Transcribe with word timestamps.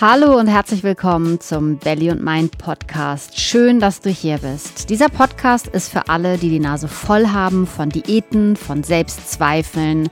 Hallo 0.00 0.38
und 0.38 0.46
herzlich 0.46 0.84
willkommen 0.84 1.40
zum 1.40 1.78
Belly 1.78 2.12
und 2.12 2.22
Mind 2.22 2.56
Podcast. 2.56 3.40
Schön, 3.40 3.80
dass 3.80 4.00
du 4.00 4.10
hier 4.10 4.38
bist. 4.38 4.90
Dieser 4.90 5.08
Podcast 5.08 5.66
ist 5.66 5.90
für 5.90 6.08
alle, 6.08 6.38
die 6.38 6.50
die 6.50 6.60
Nase 6.60 6.86
voll 6.86 7.26
haben 7.26 7.66
von 7.66 7.88
Diäten, 7.88 8.54
von 8.54 8.84
Selbstzweifeln, 8.84 10.08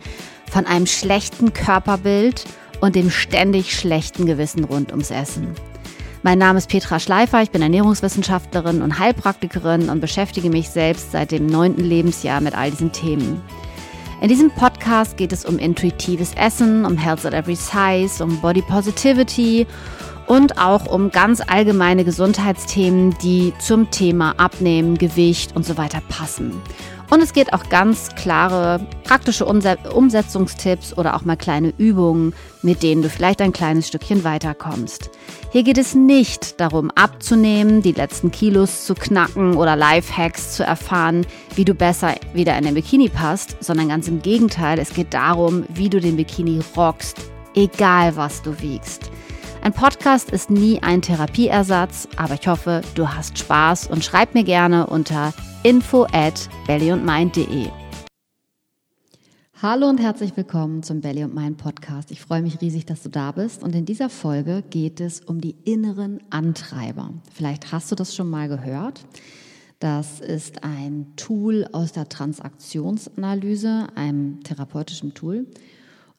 von 0.51 0.67
einem 0.67 0.87
schlechten 0.87 1.53
Körperbild 1.53 2.47
und 2.81 2.97
dem 2.97 3.11
ständig 3.11 3.79
schlechten 3.79 4.27
Gewissen 4.27 4.65
rund 4.65 4.91
ums 4.91 5.13
Essen. 5.13 5.55
Mein 6.25 6.39
Name 6.39 6.59
ist 6.59 6.69
Petra 6.69 6.99
Schleifer, 6.99 7.43
ich 7.43 7.53
bin 7.53 7.63
Ernährungswissenschaftlerin 7.63 8.83
und 8.83 8.99
Heilpraktikerin 8.99 9.89
und 9.89 10.01
beschäftige 10.01 10.51
mich 10.51 10.69
selbst 10.69 11.13
seit 11.13 11.31
dem 11.31 11.47
neunten 11.47 11.85
Lebensjahr 11.85 12.41
mit 12.41 12.59
all 12.59 12.73
diesen 12.73 12.91
Themen. 12.91 13.41
In 14.23 14.29
diesem 14.29 14.51
Podcast 14.51 15.19
geht 15.19 15.33
es 15.33 15.45
um 15.45 15.59
intuitives 15.59 16.33
Essen, 16.35 16.87
um 16.87 16.97
Health 16.97 17.27
at 17.27 17.35
Every 17.35 17.55
Size, 17.55 18.25
um 18.25 18.41
Body 18.41 18.63
Positivity 18.63 19.67
und 20.27 20.59
auch 20.59 20.87
um 20.87 21.11
ganz 21.11 21.43
allgemeine 21.47 22.03
Gesundheitsthemen, 22.03 23.15
die 23.23 23.53
zum 23.59 23.91
Thema 23.91 24.33
Abnehmen, 24.39 24.97
Gewicht 24.97 25.55
und 25.55 25.67
so 25.67 25.77
weiter 25.77 26.01
passen. 26.09 26.63
Und 27.09 27.23
es 27.23 27.33
geht 27.33 27.53
auch 27.53 27.69
ganz 27.69 28.09
klare 28.17 28.81
praktische 29.05 29.47
Umsetzungstipps 29.47 30.99
oder 30.99 31.15
auch 31.15 31.25
mal 31.25 31.37
kleine 31.37 31.73
Übungen, 31.79 32.35
mit 32.63 32.83
denen 32.83 33.03
du 33.03 33.09
vielleicht 33.09 33.41
ein 33.41 33.53
kleines 33.53 33.87
Stückchen 33.89 34.25
weiterkommst. 34.25 35.11
Hier 35.53 35.63
geht 35.63 35.79
es 35.79 35.95
nicht 35.95 36.61
darum, 36.61 36.91
abzunehmen, 36.91 37.81
die 37.81 37.93
letzten 37.93 38.33
Kilos 38.33 38.85
zu 38.85 38.95
knacken 38.95 39.57
oder 39.57 39.77
Lifehacks 39.77 40.57
zu 40.57 40.65
erfahren, 40.65 41.25
wie 41.55 41.65
du 41.65 41.75
besser 41.75 42.17
wieder 42.35 42.59
in 42.59 42.65
den 42.65 42.75
Bikini 42.75 43.09
passt, 43.09 43.57
sondern 43.61 43.89
ganz 43.89 44.09
im 44.09 44.21
Gegenteil, 44.21 44.79
es 44.81 44.93
geht 44.93 45.15
darum, 45.15 45.65
wie 45.69 45.89
du 45.89 46.01
den 46.01 46.17
Bikini 46.17 46.61
rockst, 46.77 47.19
egal 47.55 48.17
was 48.17 48.43
du 48.43 48.61
wiegst. 48.61 49.13
Ein 49.67 49.73
Podcast 49.73 50.31
ist 50.31 50.49
nie 50.49 50.81
ein 50.81 51.03
Therapieersatz, 51.03 52.07
aber 52.17 52.35
ich 52.35 52.47
hoffe, 52.47 52.83
du 52.95 53.09
hast 53.09 53.37
Spaß 53.37 53.89
und 53.89 54.05
schreib 54.05 54.33
mir 54.33 54.45
gerne 54.45 54.87
unter 54.87 55.35
info 55.65 56.07
at 56.13 56.49
bellyundmind.de. 56.69 57.67
Hallo 59.61 59.89
und 59.89 59.99
herzlich 59.99 60.37
willkommen 60.37 60.85
zum 60.85 61.01
Belly 61.01 61.25
und 61.25 61.35
Mind 61.35 61.57
Podcast. 61.57 62.13
Ich 62.13 62.21
freue 62.21 62.43
mich 62.43 62.61
riesig, 62.61 62.87
dass 62.87 63.03
du 63.03 63.09
da 63.09 63.33
bist 63.33 63.65
und 63.65 63.75
in 63.75 63.85
dieser 63.85 64.09
Folge 64.09 64.63
geht 64.71 65.01
es 65.01 65.19
um 65.19 65.41
die 65.41 65.57
inneren 65.65 66.21
Antreiber. 66.31 67.11
Vielleicht 67.35 67.73
hast 67.73 67.91
du 67.91 67.97
das 67.97 68.15
schon 68.15 68.31
mal 68.31 68.47
gehört. 68.47 69.05
Das 69.81 70.21
ist 70.21 70.63
ein 70.63 71.13
Tool 71.17 71.67
aus 71.73 71.91
der 71.91 72.09
Transaktionsanalyse, 72.09 73.89
einem 73.97 74.45
therapeutischen 74.45 75.13
Tool. 75.13 75.45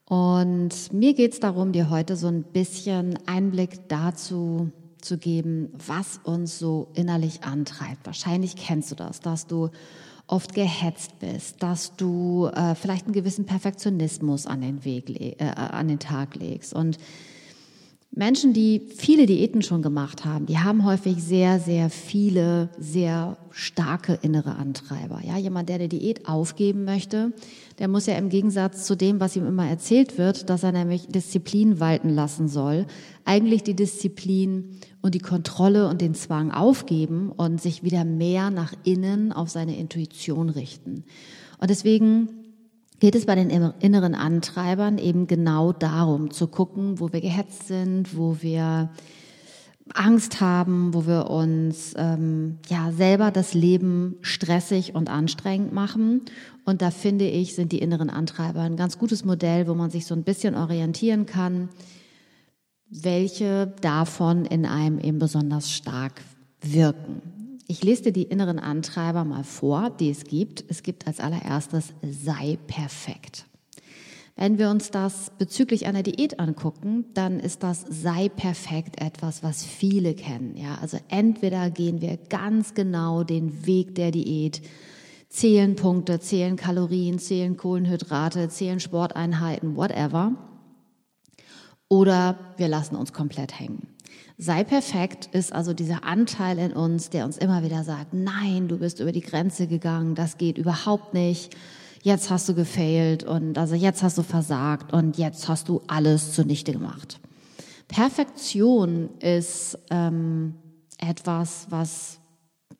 Und 0.08 0.94
mir 0.94 1.14
geht 1.14 1.34
es 1.34 1.40
darum, 1.40 1.74
dir 1.74 1.90
heute 1.90 2.16
so 2.16 2.28
ein 2.28 2.44
bisschen 2.44 3.20
Einblick 3.26 3.90
dazu 3.90 4.72
zu 5.02 5.18
geben, 5.18 5.70
was 5.86 6.20
uns 6.24 6.58
so 6.60 6.88
innerlich 6.94 7.44
antreibt. 7.44 8.06
Wahrscheinlich 8.06 8.56
kennst 8.56 8.92
du 8.92 8.96
das, 8.96 9.20
dass 9.20 9.48
du 9.48 9.70
oft 10.26 10.54
gehetzt 10.54 11.20
bist, 11.20 11.62
dass 11.62 11.96
du 11.96 12.48
äh, 12.54 12.76
vielleicht 12.76 13.06
einen 13.06 13.14
gewissen 13.14 13.46
Perfektionismus 13.46 14.46
an 14.46 14.62
den 14.62 14.86
Weg 14.86 15.10
äh, 15.10 15.44
an 15.44 15.88
den 15.88 16.00
Tag 16.00 16.36
legst 16.36 16.74
und 16.74 16.98
Menschen, 18.12 18.54
die 18.54 18.82
viele 18.96 19.28
Diäten 19.28 19.62
schon 19.62 19.82
gemacht 19.82 20.26
haben, 20.26 20.48
die 20.48 20.58
haben 20.58 20.86
häufig 20.86 21.22
sehr, 21.22 21.60
sehr 21.60 21.90
viele, 21.90 22.70
sehr 22.80 23.38
starke 23.52 24.18
innere 24.22 24.56
Antreiber. 24.56 25.22
Ja, 25.24 25.38
jemand, 25.38 25.70
der 25.70 25.76
eine 25.76 25.88
Diät 25.88 26.28
aufgeben 26.28 26.84
möchte, 26.84 27.34
der 27.78 27.88
muss 27.88 28.08
ja 28.08 28.16
im 28.16 28.30
Gegensatz 28.30 28.86
zu 28.86 28.96
dem, 28.96 29.20
was 29.20 29.36
ihm 29.36 29.46
immer 29.46 29.68
erzählt 29.68 30.18
wird, 30.18 30.50
dass 30.50 30.64
er 30.64 30.72
nämlich 30.72 31.08
Disziplin 31.08 31.80
walten 31.80 32.10
lassen 32.10 32.48
soll, 32.48 32.88
eigentlich 33.24 33.62
die 33.62 33.76
Disziplin 33.76 34.80
und 35.02 35.14
die 35.14 35.20
Kontrolle 35.20 35.88
und 35.88 36.02
den 36.02 36.16
Zwang 36.16 36.52
aufgeben 36.52 37.32
und 37.32 37.62
sich 37.62 37.84
wieder 37.84 38.04
mehr 38.04 38.50
nach 38.50 38.74
innen 38.84 39.32
auf 39.32 39.50
seine 39.50 39.78
Intuition 39.78 40.50
richten. 40.50 41.04
Und 41.60 41.70
deswegen 41.70 42.47
geht 43.00 43.16
es 43.16 43.26
bei 43.26 43.36
den 43.36 43.50
inneren 43.50 44.16
Antreibern 44.16 44.98
eben 44.98 45.28
genau 45.28 45.72
darum, 45.72 46.32
zu 46.32 46.48
gucken, 46.48 47.00
wo 47.00 47.12
wir 47.14 47.22
gehetzt 47.22 47.68
sind, 47.68 48.18
wo 48.18 48.38
wir 48.42 48.90
Angst 49.94 50.42
haben, 50.42 50.94
wo 50.94 51.08
wir 51.08 51.30
uns 51.30 51.94
ähm, 51.98 52.58
ja 52.68 52.92
selber 52.92 53.32
das 53.32 53.54
Leben 53.54 54.18
stressig 54.22 54.96
und 54.96 55.10
anstrengend 55.10 55.74
machen. 55.74 56.24
Und 56.66 56.82
da 56.82 56.92
finde 56.92 57.28
ich, 57.28 57.56
sind 57.56 57.72
die 57.72 57.80
inneren 57.80 58.10
Antreiber 58.10 58.62
ein 58.62 58.76
ganz 58.76 58.98
gutes 58.98 59.24
Modell, 59.24 59.68
wo 59.68 59.76
man 59.76 59.90
sich 59.90 60.06
so 60.06 60.14
ein 60.14 60.24
bisschen 60.24 60.56
orientieren 60.56 61.26
kann, 61.26 61.70
welche 62.90 63.74
davon 63.82 64.46
in 64.46 64.66
einem 64.66 65.00
eben 65.00 65.20
besonders 65.20 65.72
stark 65.72 66.22
wirken. 66.62 67.37
Ich 67.70 67.84
lese 67.84 68.04
dir 68.04 68.14
die 68.14 68.24
inneren 68.24 68.60
Antreiber 68.60 69.26
mal 69.26 69.44
vor, 69.44 69.90
die 69.90 70.10
es 70.10 70.24
gibt. 70.24 70.64
Es 70.70 70.84
gibt 70.84 71.06
als 71.06 71.20
allererstes 71.20 71.94
sei 72.02 72.58
perfekt. 72.68 73.46
Wenn 74.38 74.58
wir 74.58 74.70
uns 74.70 74.92
das 74.92 75.32
bezüglich 75.38 75.86
einer 75.86 76.04
Diät 76.04 76.40
angucken, 76.40 77.06
dann 77.14 77.40
ist 77.40 77.64
das 77.64 77.84
sei 77.90 78.30
perfekt 78.30 79.02
etwas, 79.02 79.44
was 79.44 79.66
viele 79.66 80.14
kennen. 80.14 80.56
Ja, 80.56 80.78
also 80.80 80.98
entweder 81.10 81.70
gehen 81.70 82.02
wir 82.02 82.18
ganz 82.30 82.74
genau 82.74 83.24
den 83.24 83.66
Weg 83.66 83.96
der 83.96 84.12
Diät, 84.12 84.62
zählen 85.28 85.76
Punkte, 85.76 86.20
zählen 86.20 86.56
Kalorien, 86.56 87.20
zählen 87.20 87.58
Kohlenhydrate, 87.58 88.48
zählen 88.48 88.80
Sporteinheiten, 88.80 89.76
whatever, 89.76 90.34
oder 91.90 92.38
wir 92.58 92.68
lassen 92.68 92.96
uns 92.96 93.12
komplett 93.12 93.60
hängen. 93.60 93.88
Sei 94.38 94.64
perfekt 94.64 95.30
ist 95.32 95.52
also 95.52 95.74
dieser 95.74 96.04
Anteil 96.04 96.60
in 96.60 96.74
uns, 96.74 97.10
der 97.10 97.26
uns 97.26 97.38
immer 97.38 97.64
wieder 97.64 97.84
sagt, 97.84 98.14
nein, 98.14 98.68
du 98.68 98.78
bist 98.78 99.00
über 99.00 99.12
die 99.12 99.22
Grenze 99.22 99.68
gegangen, 99.68 100.16
das 100.16 100.38
geht 100.38 100.58
überhaupt 100.58 101.14
nicht. 101.14 101.56
Jetzt 102.04 102.30
hast 102.30 102.48
du 102.48 102.54
gefailt 102.54 103.24
und 103.24 103.58
also 103.58 103.76
jetzt 103.76 104.04
hast 104.04 104.18
du 104.18 104.24
versagt 104.24 104.94
und 104.94 105.18
jetzt 105.18 105.48
hast 105.48 105.68
du 105.68 105.82
alles 105.88 106.34
zunichte 106.34 106.72
gemacht. 106.72 107.20
Perfektion 107.88 109.10
ist 109.20 109.78
ähm, 109.90 110.54
etwas, 111.00 111.68
was 111.70 112.20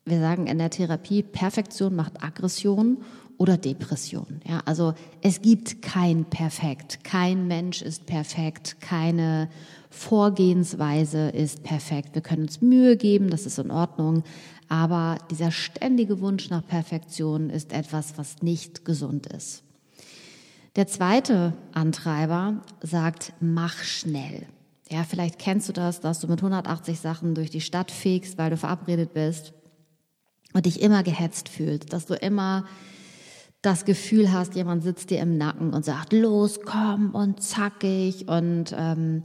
wir 0.06 0.20
sagen 0.20 0.48
in 0.48 0.58
der 0.58 0.70
Therapie, 0.70 1.24
Perfektion 1.24 1.96
macht 1.96 2.24
Aggression 2.24 3.00
oder 3.38 3.58
Depression. 3.58 4.42
Ja, 4.48 4.62
also 4.66 4.94
es 5.22 5.42
gibt 5.42 5.82
kein 5.82 6.26
Perfekt. 6.26 7.04
Kein 7.04 7.48
Mensch 7.48 7.82
ist 7.82 8.06
perfekt. 8.06 8.78
Keine 8.80 9.50
Vorgehensweise 9.90 11.30
ist 11.30 11.64
perfekt. 11.64 12.14
Wir 12.14 12.22
können 12.22 12.44
uns 12.44 12.62
Mühe 12.62 12.98
geben, 12.98 13.30
das 13.30 13.46
ist 13.46 13.60
in 13.60 13.72
Ordnung. 13.72 14.24
Aber 14.70 15.18
dieser 15.32 15.52
ständige 15.52 16.20
Wunsch 16.20 16.50
nach 16.50 16.66
Perfektion 16.66 17.50
ist 17.50 17.72
etwas, 17.72 18.18
was 18.18 18.42
nicht 18.42 18.86
gesund 18.86 19.28
ist. 19.28 19.64
Der 20.76 20.88
zweite 20.88 21.54
Antreiber 21.74 22.62
sagt, 22.82 23.34
mach 23.40 23.84
schnell. 23.84 24.46
Ja, 24.90 25.04
vielleicht 25.04 25.40
kennst 25.40 25.68
du 25.68 25.74
das, 25.74 26.02
dass 26.02 26.20
du 26.20 26.28
mit 26.28 26.40
180 26.40 27.00
Sachen 27.00 27.34
durch 27.34 27.50
die 27.50 27.62
Stadt 27.62 27.92
fegst, 27.92 28.38
weil 28.38 28.52
du 28.52 28.58
verabredet 28.58 29.14
bist 29.14 29.54
und 30.54 30.66
dich 30.66 30.82
immer 30.82 31.04
gehetzt 31.04 31.50
fühlst, 31.50 31.92
dass 31.94 32.06
du 32.06 32.14
immer 32.14 32.66
das 33.62 33.86
Gefühl 33.86 34.32
hast, 34.32 34.56
jemand 34.56 34.84
sitzt 34.84 35.10
dir 35.10 35.20
im 35.20 35.38
Nacken 35.38 35.74
und 35.74 35.84
sagt, 35.84 36.14
los, 36.14 36.60
komm 36.64 37.14
und 37.14 37.42
zackig. 37.42 38.28
Und 38.28 38.74
ähm, 38.78 39.24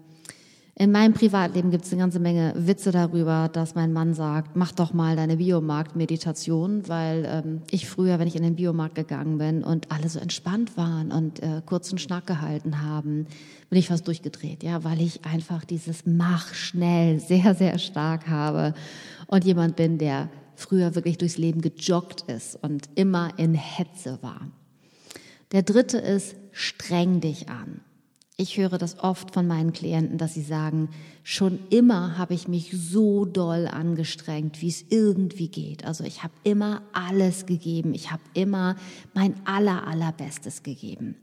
in 0.82 0.90
meinem 0.90 1.12
Privatleben 1.12 1.70
gibt 1.70 1.84
es 1.84 1.92
eine 1.92 2.00
ganze 2.00 2.18
Menge 2.18 2.54
Witze 2.56 2.90
darüber, 2.90 3.48
dass 3.52 3.76
mein 3.76 3.92
Mann 3.92 4.14
sagt, 4.14 4.56
mach 4.56 4.72
doch 4.72 4.92
mal 4.92 5.14
deine 5.14 5.36
Biomarkt-Meditation, 5.36 6.88
weil 6.88 7.24
ähm, 7.24 7.62
ich 7.70 7.88
früher, 7.88 8.18
wenn 8.18 8.26
ich 8.26 8.34
in 8.34 8.42
den 8.42 8.56
Biomarkt 8.56 8.96
gegangen 8.96 9.38
bin 9.38 9.62
und 9.62 9.92
alle 9.92 10.08
so 10.08 10.18
entspannt 10.18 10.76
waren 10.76 11.12
und 11.12 11.40
äh, 11.40 11.62
kurzen 11.64 11.98
Schnack 11.98 12.26
gehalten 12.26 12.82
haben, 12.82 13.28
bin 13.70 13.78
ich 13.78 13.86
fast 13.86 14.08
durchgedreht, 14.08 14.64
ja, 14.64 14.82
weil 14.82 15.00
ich 15.00 15.24
einfach 15.24 15.64
dieses 15.64 16.04
Mach 16.04 16.52
schnell 16.52 17.20
sehr, 17.20 17.54
sehr 17.54 17.78
stark 17.78 18.26
habe 18.26 18.74
und 19.28 19.44
jemand 19.44 19.76
bin, 19.76 19.98
der 19.98 20.30
früher 20.56 20.96
wirklich 20.96 21.16
durchs 21.16 21.38
Leben 21.38 21.60
gejoggt 21.60 22.22
ist 22.22 22.56
und 22.60 22.88
immer 22.96 23.30
in 23.36 23.54
Hetze 23.54 24.18
war. 24.20 24.48
Der 25.52 25.62
dritte 25.62 25.98
ist, 25.98 26.34
streng 26.50 27.20
dich 27.20 27.48
an. 27.48 27.82
Ich 28.36 28.56
höre 28.56 28.78
das 28.78 28.98
oft 28.98 29.34
von 29.34 29.46
meinen 29.46 29.72
Klienten, 29.72 30.16
dass 30.18 30.34
sie 30.34 30.42
sagen, 30.42 30.88
schon 31.22 31.58
immer 31.70 32.16
habe 32.16 32.34
ich 32.34 32.48
mich 32.48 32.72
so 32.72 33.24
doll 33.24 33.68
angestrengt, 33.68 34.62
wie 34.62 34.68
es 34.68 34.84
irgendwie 34.88 35.48
geht. 35.48 35.84
Also 35.84 36.04
ich 36.04 36.22
habe 36.22 36.32
immer 36.42 36.82
alles 36.92 37.46
gegeben, 37.46 37.94
ich 37.94 38.10
habe 38.10 38.22
immer 38.34 38.76
mein 39.12 39.34
aller, 39.46 39.86
allerbestes 39.86 40.62
gegeben. 40.62 41.16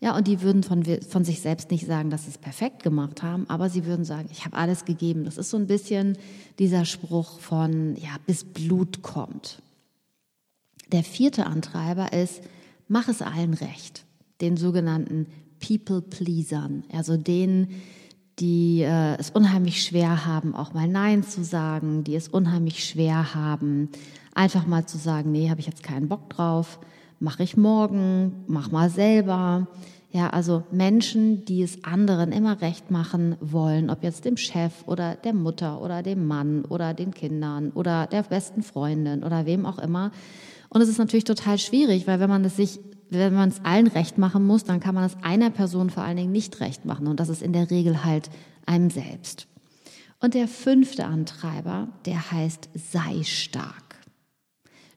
Ja, 0.00 0.16
und 0.16 0.26
die 0.26 0.40
würden 0.40 0.62
von, 0.62 0.82
von 0.84 1.24
sich 1.24 1.40
selbst 1.40 1.70
nicht 1.70 1.86
sagen, 1.86 2.08
dass 2.08 2.24
sie 2.24 2.30
es 2.30 2.38
perfekt 2.38 2.82
gemacht 2.82 3.22
haben, 3.22 3.48
aber 3.48 3.68
sie 3.68 3.84
würden 3.84 4.04
sagen, 4.04 4.28
ich 4.32 4.46
habe 4.46 4.56
alles 4.56 4.86
gegeben. 4.86 5.24
Das 5.24 5.36
ist 5.36 5.50
so 5.50 5.58
ein 5.58 5.66
bisschen 5.66 6.16
dieser 6.58 6.86
Spruch 6.86 7.38
von, 7.38 7.96
ja, 7.96 8.16
bis 8.26 8.44
Blut 8.44 9.02
kommt. 9.02 9.62
Der 10.90 11.04
vierte 11.04 11.46
Antreiber 11.46 12.14
ist, 12.14 12.40
mach 12.88 13.08
es 13.08 13.20
allen 13.20 13.54
recht. 13.54 14.04
Den 14.40 14.56
sogenannten 14.56 15.26
People 15.60 16.02
Pleasern, 16.02 16.84
also 16.92 17.16
denen, 17.16 17.68
die 18.40 18.80
äh, 18.82 19.16
es 19.18 19.30
unheimlich 19.30 19.82
schwer 19.82 20.24
haben, 20.24 20.54
auch 20.54 20.72
mal 20.72 20.88
Nein 20.88 21.22
zu 21.22 21.44
sagen, 21.44 22.04
die 22.04 22.14
es 22.14 22.28
unheimlich 22.28 22.84
schwer 22.84 23.34
haben, 23.34 23.90
einfach 24.34 24.66
mal 24.66 24.86
zu 24.86 24.98
sagen, 24.98 25.30
nee, 25.30 25.50
habe 25.50 25.60
ich 25.60 25.66
jetzt 25.66 25.82
keinen 25.82 26.08
Bock 26.08 26.30
drauf, 26.30 26.80
mache 27.18 27.42
ich 27.42 27.56
morgen, 27.56 28.44
mach 28.46 28.70
mal 28.70 28.88
selber. 28.90 29.68
Ja, 30.12 30.30
also 30.30 30.64
Menschen, 30.72 31.44
die 31.44 31.62
es 31.62 31.84
anderen 31.84 32.32
immer 32.32 32.60
recht 32.60 32.90
machen 32.90 33.36
wollen, 33.40 33.90
ob 33.90 34.02
jetzt 34.02 34.24
dem 34.24 34.36
Chef 34.36 34.72
oder 34.86 35.14
der 35.14 35.34
Mutter 35.34 35.80
oder 35.80 36.02
dem 36.02 36.26
Mann 36.26 36.64
oder 36.64 36.94
den 36.94 37.14
Kindern 37.14 37.70
oder 37.70 38.06
der 38.06 38.24
besten 38.24 38.62
Freundin 38.62 39.22
oder 39.22 39.46
wem 39.46 39.66
auch 39.66 39.78
immer. 39.78 40.10
Und 40.68 40.80
es 40.80 40.88
ist 40.88 40.98
natürlich 40.98 41.24
total 41.24 41.58
schwierig, 41.58 42.08
weil 42.08 42.18
wenn 42.18 42.30
man 42.30 42.44
es 42.44 42.56
sich 42.56 42.80
wenn 43.10 43.34
man 43.34 43.48
es 43.48 43.64
allen 43.64 43.88
recht 43.88 44.18
machen 44.18 44.46
muss, 44.46 44.64
dann 44.64 44.80
kann 44.80 44.94
man 44.94 45.04
es 45.04 45.16
einer 45.22 45.50
Person 45.50 45.90
vor 45.90 46.02
allen 46.02 46.16
Dingen 46.16 46.32
nicht 46.32 46.60
recht 46.60 46.84
machen. 46.84 47.06
Und 47.06 47.20
das 47.20 47.28
ist 47.28 47.42
in 47.42 47.52
der 47.52 47.70
Regel 47.70 48.04
halt 48.04 48.30
einem 48.66 48.90
selbst. 48.90 49.46
Und 50.20 50.34
der 50.34 50.48
fünfte 50.48 51.06
Antreiber, 51.06 51.88
der 52.06 52.30
heißt 52.30 52.68
sei 52.74 53.22
stark. 53.24 53.96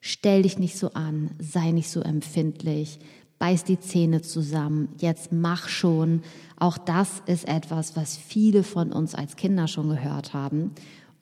Stell 0.01 0.43
dich 0.43 0.59
nicht 0.59 0.77
so 0.77 0.91
an, 0.93 1.31
sei 1.39 1.71
nicht 1.71 1.89
so 1.89 2.01
empfindlich, 2.01 2.99
beiß 3.39 3.63
die 3.63 3.79
Zähne 3.79 4.21
zusammen, 4.21 4.89
jetzt 4.99 5.31
mach 5.31 5.69
schon. 5.69 6.21
Auch 6.57 6.77
das 6.77 7.23
ist 7.25 7.47
etwas, 7.47 7.95
was 7.95 8.17
viele 8.17 8.63
von 8.63 8.91
uns 8.91 9.15
als 9.15 9.37
Kinder 9.37 9.67
schon 9.67 9.89
gehört 9.89 10.33
haben 10.33 10.71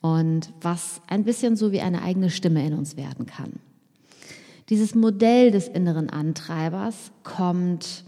und 0.02 0.52
was 0.62 1.02
ein 1.08 1.24
bisschen 1.24 1.56
so 1.56 1.72
wie 1.72 1.82
eine 1.82 2.02
eigene 2.02 2.32
Stimme 2.32 2.66
in 2.66 2.74
uns 2.74 2.98
werden 2.98 3.28
kann. 3.28 3.60
Dieses 4.72 4.96
Modell 4.96 5.52
des 5.52 5.68
inneren 5.68 6.10
Antreibers 6.10 7.12
kommt 7.24 8.06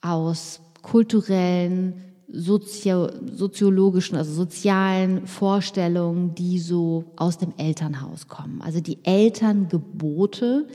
aus 0.00 0.60
kulturellen, 0.82 1.94
sozio 2.28 3.08
soziologischen, 3.34 4.16
also 4.16 4.32
sozialen 4.32 5.26
Vorstellungen, 5.26 6.36
die 6.36 6.60
so 6.60 7.06
aus 7.16 7.38
dem 7.38 7.54
Elternhaus 7.56 8.28
kommen. 8.28 8.62
Also 8.62 8.80
die 8.80 8.98
Elterngebote, 9.02 10.68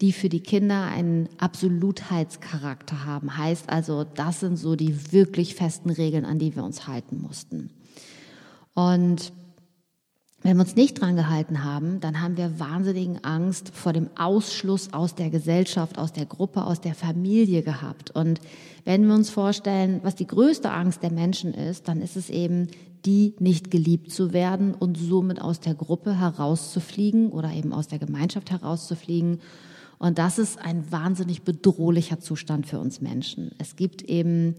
die 0.00 0.12
für 0.12 0.30
die 0.30 0.40
Kinder 0.40 0.84
einen 0.84 1.28
Absolutheitscharakter 1.36 3.04
haben. 3.04 3.36
Heißt 3.36 3.68
also, 3.68 4.04
das 4.04 4.40
sind 4.40 4.56
so 4.56 4.74
die 4.74 5.12
wirklich 5.12 5.54
festen 5.54 5.90
Regeln, 5.90 6.24
an 6.24 6.38
die 6.38 6.56
wir 6.56 6.64
uns 6.64 6.88
halten 6.88 7.20
mussten. 7.20 7.68
Und 8.72 9.34
wenn 10.44 10.58
wir 10.58 10.64
uns 10.64 10.76
nicht 10.76 11.00
dran 11.00 11.16
gehalten 11.16 11.64
haben, 11.64 12.00
dann 12.00 12.20
haben 12.20 12.36
wir 12.36 12.60
wahnsinnigen 12.60 13.24
Angst 13.24 13.70
vor 13.74 13.94
dem 13.94 14.10
Ausschluss 14.14 14.92
aus 14.92 15.14
der 15.14 15.30
Gesellschaft, 15.30 15.96
aus 15.96 16.12
der 16.12 16.26
Gruppe, 16.26 16.64
aus 16.66 16.82
der 16.82 16.94
Familie 16.94 17.62
gehabt. 17.62 18.10
Und 18.10 18.40
wenn 18.84 19.06
wir 19.06 19.14
uns 19.14 19.30
vorstellen, 19.30 20.00
was 20.02 20.16
die 20.16 20.26
größte 20.26 20.70
Angst 20.70 21.02
der 21.02 21.10
Menschen 21.10 21.54
ist, 21.54 21.88
dann 21.88 22.02
ist 22.02 22.16
es 22.16 22.28
eben, 22.28 22.68
die 23.06 23.34
nicht 23.38 23.70
geliebt 23.70 24.12
zu 24.12 24.34
werden 24.34 24.74
und 24.74 24.98
somit 24.98 25.40
aus 25.40 25.60
der 25.60 25.74
Gruppe 25.74 26.20
herauszufliegen 26.20 27.30
oder 27.30 27.50
eben 27.50 27.72
aus 27.72 27.88
der 27.88 27.98
Gemeinschaft 27.98 28.50
herauszufliegen. 28.50 29.40
Und 29.98 30.18
das 30.18 30.38
ist 30.38 30.58
ein 30.58 30.92
wahnsinnig 30.92 31.42
bedrohlicher 31.42 32.20
Zustand 32.20 32.66
für 32.66 32.80
uns 32.80 33.00
Menschen. 33.00 33.52
Es 33.56 33.76
gibt 33.76 34.02
eben 34.02 34.56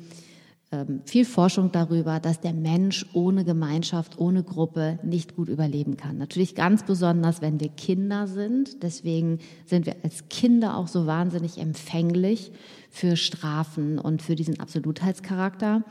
viel 1.05 1.25
Forschung 1.25 1.71
darüber, 1.71 2.19
dass 2.19 2.39
der 2.39 2.53
Mensch 2.53 3.05
ohne 3.13 3.45
Gemeinschaft, 3.45 4.17
ohne 4.17 4.43
Gruppe 4.43 4.99
nicht 5.03 5.35
gut 5.35 5.47
überleben 5.47 5.95
kann. 5.95 6.17
Natürlich 6.17 6.55
ganz 6.55 6.83
besonders, 6.83 7.41
wenn 7.41 7.59
wir 7.59 7.69
Kinder 7.69 8.27
sind. 8.27 8.83
Deswegen 8.83 9.39
sind 9.65 9.85
wir 9.85 9.95
als 10.03 10.27
Kinder 10.29 10.77
auch 10.77 10.87
so 10.87 11.05
wahnsinnig 11.05 11.59
empfänglich 11.59 12.51
für 12.89 13.15
Strafen 13.15 13.99
und 13.99 14.21
für 14.21 14.35
diesen 14.35 14.59
Absolutheitscharakter. 14.59 15.83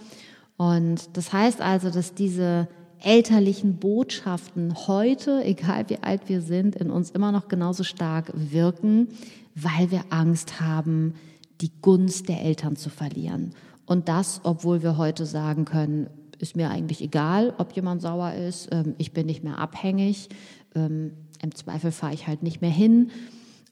Und 0.57 1.17
das 1.17 1.33
heißt 1.33 1.61
also, 1.61 1.91
dass 1.91 2.15
diese 2.15 2.69
elterlichen 3.01 3.77
Botschaften 3.77 4.75
heute, 4.87 5.43
egal 5.45 5.89
wie 5.89 5.99
alt 5.99 6.29
wir 6.29 6.41
sind, 6.41 6.77
in 6.77 6.91
uns 6.91 7.11
immer 7.11 7.33
noch 7.33 7.49
genauso 7.49 7.85
stark 7.85 8.33
wirken, 8.35 9.09
weil 9.55 9.91
wir 9.91 10.05
Angst 10.11 10.61
haben, 10.61 11.15
die 11.61 11.71
Gunst 11.81 12.29
der 12.29 12.43
Eltern 12.43 12.77
zu 12.77 12.91
verlieren. 12.91 13.55
Und 13.87 14.09
das, 14.09 14.41
obwohl 14.45 14.83
wir 14.83 14.97
heute 14.97 15.27
sagen 15.27 15.65
können, 15.65 16.09
ist 16.39 16.57
mir 16.57 16.71
eigentlich 16.71 17.01
egal, 17.01 17.55
ob 17.59 17.73
jemand 17.73 18.03
sauer 18.03 18.33
ist, 18.33 18.69
ähm, 18.73 18.95
ich 18.99 19.13
bin 19.13 19.27
nicht 19.27 19.45
mehr 19.45 19.59
abhängig, 19.59 20.29
ähm, 20.75 21.13
im 21.43 21.55
Zweifel 21.55 21.93
fahre 21.93 22.15
ich 22.15 22.27
halt 22.27 22.43
nicht 22.43 22.61
mehr 22.61 22.71
hin 22.71 23.11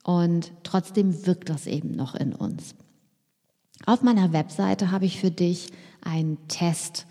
und 0.04 0.52
trotzdem 0.62 1.26
wirkt 1.26 1.48
das 1.48 1.66
eben 1.66 1.92
noch 1.92 2.14
in 2.14 2.34
uns. 2.34 2.74
Auf 3.86 4.02
meiner 4.02 4.32
Webseite 4.32 4.90
habe 4.90 5.06
ich 5.06 5.18
für 5.18 5.30
dich 5.30 5.72
einen 6.02 6.38
Test 6.48 7.06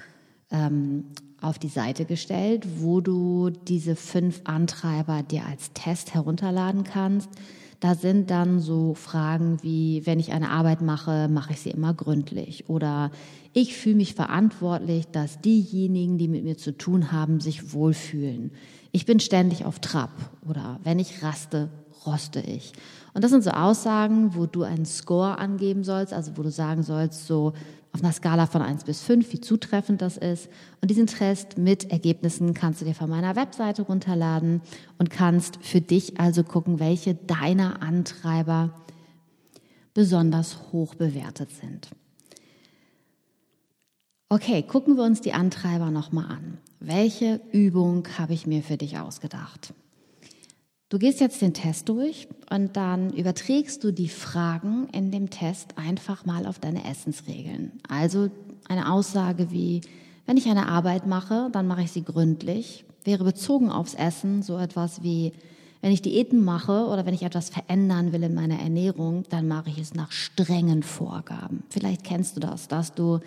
ähm, 0.52 1.06
auf 1.42 1.58
die 1.58 1.70
Seite 1.70 2.06
gestellt, 2.06 2.68
wo 2.78 3.02
du 3.02 3.50
diese 3.50 3.96
fünf 3.96 4.42
Antreiber 4.44 5.24
dir 5.24 5.46
als 5.46 5.74
Test 5.74 6.14
herunterladen 6.14 6.84
kannst. 6.84 7.30
Da 7.82 7.96
sind 7.96 8.30
dann 8.30 8.60
so 8.60 8.94
Fragen 8.94 9.58
wie, 9.64 10.06
wenn 10.06 10.20
ich 10.20 10.32
eine 10.32 10.52
Arbeit 10.52 10.82
mache, 10.82 11.28
mache 11.28 11.54
ich 11.54 11.62
sie 11.62 11.72
immer 11.72 11.96
gründlich. 11.96 12.70
Oder 12.70 13.10
ich 13.54 13.76
fühle 13.76 13.96
mich 13.96 14.14
verantwortlich, 14.14 15.08
dass 15.08 15.42
diejenigen, 15.42 16.20
die 16.20 16.28
mit 16.28 16.44
mir 16.44 16.58
zu 16.58 16.78
tun 16.78 17.12
haben, 17.12 17.40
sich 17.40 17.74
wohlfühlen. 17.74 18.52
Ich 18.92 19.08
bin 19.08 19.20
ständig 19.20 19.66
auf 19.66 19.80
Trab. 19.80 20.12
Oder 20.48 20.80
wenn 20.84 21.00
ich 21.00 21.24
raste, 21.24 21.70
roste 22.06 22.40
ich. 22.42 22.74
Und 23.16 23.24
das 23.24 23.32
sind 23.32 23.44
so 23.44 23.50
Aussagen, 23.50 24.36
wo 24.36 24.46
du 24.46 24.62
einen 24.62 24.86
Score 24.86 25.40
angeben 25.40 25.84
sollst, 25.84 26.14
also 26.14 26.38
wo 26.38 26.44
du 26.44 26.52
sagen 26.52 26.84
sollst, 26.84 27.26
so 27.26 27.54
auf 27.94 28.04
einer 28.04 28.14
Skala 28.14 28.46
von 28.48 28.62
1 28.62 28.86
bis 28.86 29.02
5, 29.02 29.34
wie 29.34 29.42
zutreffend 29.42 30.02
das 30.02 30.18
ist. 30.18 30.50
Und 30.82 30.90
diesen 30.90 31.08
Test 31.08 31.58
mit 31.58 31.92
Ergebnissen 31.92 32.54
kannst 32.54 32.82
du 32.82 32.86
dir 32.86 32.96
von 32.96 33.10
meiner 33.10 33.36
Webseite 33.36 33.82
runterladen 33.82 34.62
und 34.98 35.10
kannst 35.10 35.58
für 35.62 35.82
dich 35.82 36.20
also 36.20 36.44
gucken, 36.44 36.80
welche 36.80 37.16
deiner 37.16 37.82
Antreiber 37.82 38.74
besonders 39.94 40.72
hoch 40.72 40.96
bewertet 40.96 41.52
sind. 41.52 41.90
Okay, 44.30 44.64
gucken 44.64 44.96
wir 44.96 45.04
uns 45.04 45.20
die 45.20 45.34
Antreiber 45.34 45.92
nochmal 45.92 46.32
an. 46.32 46.58
Welche 46.80 47.42
Übung 47.52 48.08
habe 48.18 48.34
ich 48.34 48.48
mir 48.48 48.64
für 48.64 48.78
dich 48.78 48.98
ausgedacht? 48.98 49.74
Du 50.92 51.00
gehst 51.00 51.22
jetzt 51.22 51.42
den 51.42 51.54
Test 51.54 51.88
durch 51.88 52.28
und 52.50 52.76
dann 52.76 53.14
überträgst 53.14 53.82
du 53.82 53.94
die 53.94 54.10
Fragen 54.10 54.90
in 54.92 55.10
dem 55.10 55.30
Test 55.30 55.78
einfach 55.78 56.26
mal 56.26 56.46
auf 56.46 56.60
deine 56.60 56.84
Essensregeln. 56.84 57.72
Also 57.88 58.30
eine 58.68 58.92
Aussage 58.92 59.52
wie, 59.52 59.80
wenn 60.26 60.36
ich 60.36 60.50
eine 60.50 60.68
Arbeit 60.68 61.08
mache, 61.08 61.48
dann 61.54 61.66
mache 61.66 61.84
ich 61.84 61.94
sie 61.94 62.04
gründlich, 62.04 62.84
wäre 63.06 63.24
bezogen 63.24 63.70
aufs 63.70 63.94
Essen 63.94 64.44
so 64.44 64.58
etwas 64.58 65.02
wie, 65.02 65.32
wenn 65.80 65.94
ich 65.94 66.02
Diäten 66.02 66.44
mache 66.44 66.86
oder 66.88 67.06
wenn 67.06 67.14
ich 67.14 67.24
etwas 67.24 67.50
verändern 67.50 68.12
will 68.12 68.24
in 68.24 68.34
meiner 68.34 68.60
Ernährung, 68.60 69.24
dann 69.30 69.48
mache 69.48 69.70
ich 69.70 69.78
es 69.78 69.94
nach 69.94 70.12
strengen 70.12 70.84
Vorgaben. 70.84 71.64
Vielleicht 71.70 72.04
kennst 72.04 72.36
du 72.36 72.42
das, 72.42 72.68
dass 72.68 72.94
du, 72.94 73.22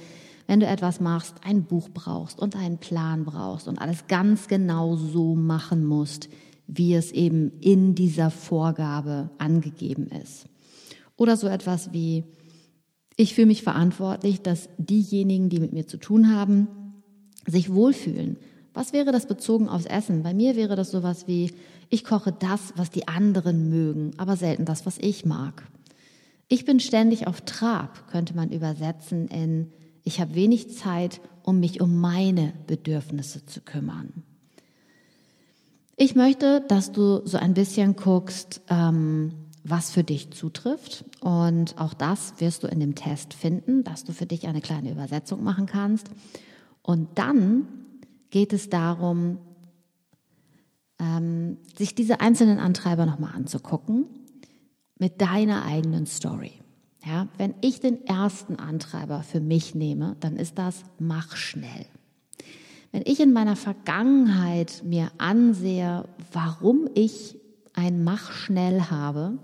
wenn 0.46 0.60
du 0.60 0.66
etwas 0.66 1.00
machst, 1.00 1.36
ein 1.42 1.64
Buch 1.64 1.88
brauchst 1.94 2.38
und 2.40 2.56
einen 2.56 2.76
Plan 2.76 3.24
brauchst 3.24 3.68
und 3.68 3.80
alles 3.80 4.06
ganz 4.06 4.48
genau 4.48 4.96
so 4.96 5.34
machen 5.34 5.86
musst, 5.86 6.28
wie 6.66 6.94
es 6.94 7.12
eben 7.12 7.52
in 7.60 7.94
dieser 7.94 8.30
Vorgabe 8.30 9.30
angegeben 9.38 10.08
ist. 10.22 10.46
Oder 11.16 11.36
so 11.36 11.46
etwas 11.46 11.92
wie, 11.92 12.24
ich 13.16 13.34
fühle 13.34 13.48
mich 13.48 13.62
verantwortlich, 13.62 14.42
dass 14.42 14.68
diejenigen, 14.78 15.48
die 15.48 15.60
mit 15.60 15.72
mir 15.72 15.86
zu 15.86 15.98
tun 15.98 16.34
haben, 16.34 16.68
sich 17.46 17.72
wohlfühlen. 17.72 18.38
Was 18.72 18.92
wäre 18.92 19.12
das 19.12 19.26
bezogen 19.26 19.68
aufs 19.68 19.86
Essen? 19.86 20.22
Bei 20.22 20.34
mir 20.34 20.56
wäre 20.56 20.74
das 20.74 20.90
sowas 20.90 21.28
wie, 21.28 21.52
ich 21.90 22.04
koche 22.04 22.32
das, 22.32 22.72
was 22.76 22.90
die 22.90 23.06
anderen 23.06 23.68
mögen, 23.68 24.12
aber 24.16 24.36
selten 24.36 24.64
das, 24.64 24.84
was 24.86 24.98
ich 24.98 25.24
mag. 25.24 25.64
Ich 26.48 26.64
bin 26.64 26.80
ständig 26.80 27.26
auf 27.26 27.42
Trab, 27.42 28.08
könnte 28.08 28.34
man 28.34 28.50
übersetzen 28.50 29.28
in, 29.28 29.72
ich 30.02 30.20
habe 30.20 30.34
wenig 30.34 30.76
Zeit, 30.76 31.20
um 31.42 31.60
mich 31.60 31.80
um 31.80 32.00
meine 32.00 32.52
Bedürfnisse 32.66 33.46
zu 33.46 33.60
kümmern. 33.60 34.24
Ich 35.96 36.14
möchte, 36.16 36.60
dass 36.66 36.92
du 36.92 37.24
so 37.24 37.38
ein 37.38 37.54
bisschen 37.54 37.94
guckst, 37.94 38.62
ähm, 38.68 39.32
was 39.62 39.90
für 39.90 40.04
dich 40.04 40.32
zutrifft. 40.32 41.04
Und 41.20 41.78
auch 41.78 41.94
das 41.94 42.34
wirst 42.38 42.64
du 42.64 42.66
in 42.66 42.80
dem 42.80 42.94
Test 42.94 43.32
finden, 43.32 43.84
dass 43.84 44.04
du 44.04 44.12
für 44.12 44.26
dich 44.26 44.46
eine 44.46 44.60
kleine 44.60 44.90
Übersetzung 44.90 45.42
machen 45.42 45.66
kannst. 45.66 46.10
Und 46.82 47.18
dann 47.18 47.68
geht 48.30 48.52
es 48.52 48.68
darum, 48.68 49.38
ähm, 50.98 51.58
sich 51.76 51.94
diese 51.94 52.20
einzelnen 52.20 52.58
Antreiber 52.58 53.06
nochmal 53.06 53.34
anzugucken 53.34 54.06
mit 54.98 55.20
deiner 55.20 55.64
eigenen 55.64 56.06
Story. 56.06 56.52
Ja, 57.06 57.28
wenn 57.36 57.54
ich 57.60 57.80
den 57.80 58.06
ersten 58.06 58.56
Antreiber 58.56 59.22
für 59.22 59.40
mich 59.40 59.74
nehme, 59.74 60.16
dann 60.20 60.36
ist 60.36 60.58
das 60.58 60.84
mach 60.98 61.36
schnell. 61.36 61.86
Wenn 62.94 63.02
ich 63.06 63.18
in 63.18 63.32
meiner 63.32 63.56
Vergangenheit 63.56 64.84
mir 64.84 65.10
ansehe, 65.18 66.04
warum 66.32 66.88
ich 66.94 67.36
ein 67.72 68.04
Mach 68.04 68.30
schnell 68.30 68.82
habe, 68.82 69.38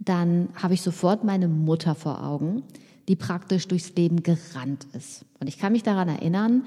dann 0.00 0.48
habe 0.60 0.74
ich 0.74 0.82
sofort 0.82 1.22
meine 1.22 1.46
Mutter 1.46 1.94
vor 1.94 2.24
Augen, 2.24 2.64
die 3.06 3.14
praktisch 3.14 3.68
durchs 3.68 3.94
Leben 3.94 4.24
gerannt 4.24 4.88
ist. 4.94 5.24
Und 5.38 5.46
ich 5.46 5.58
kann 5.58 5.74
mich 5.74 5.84
daran 5.84 6.08
erinnern, 6.08 6.64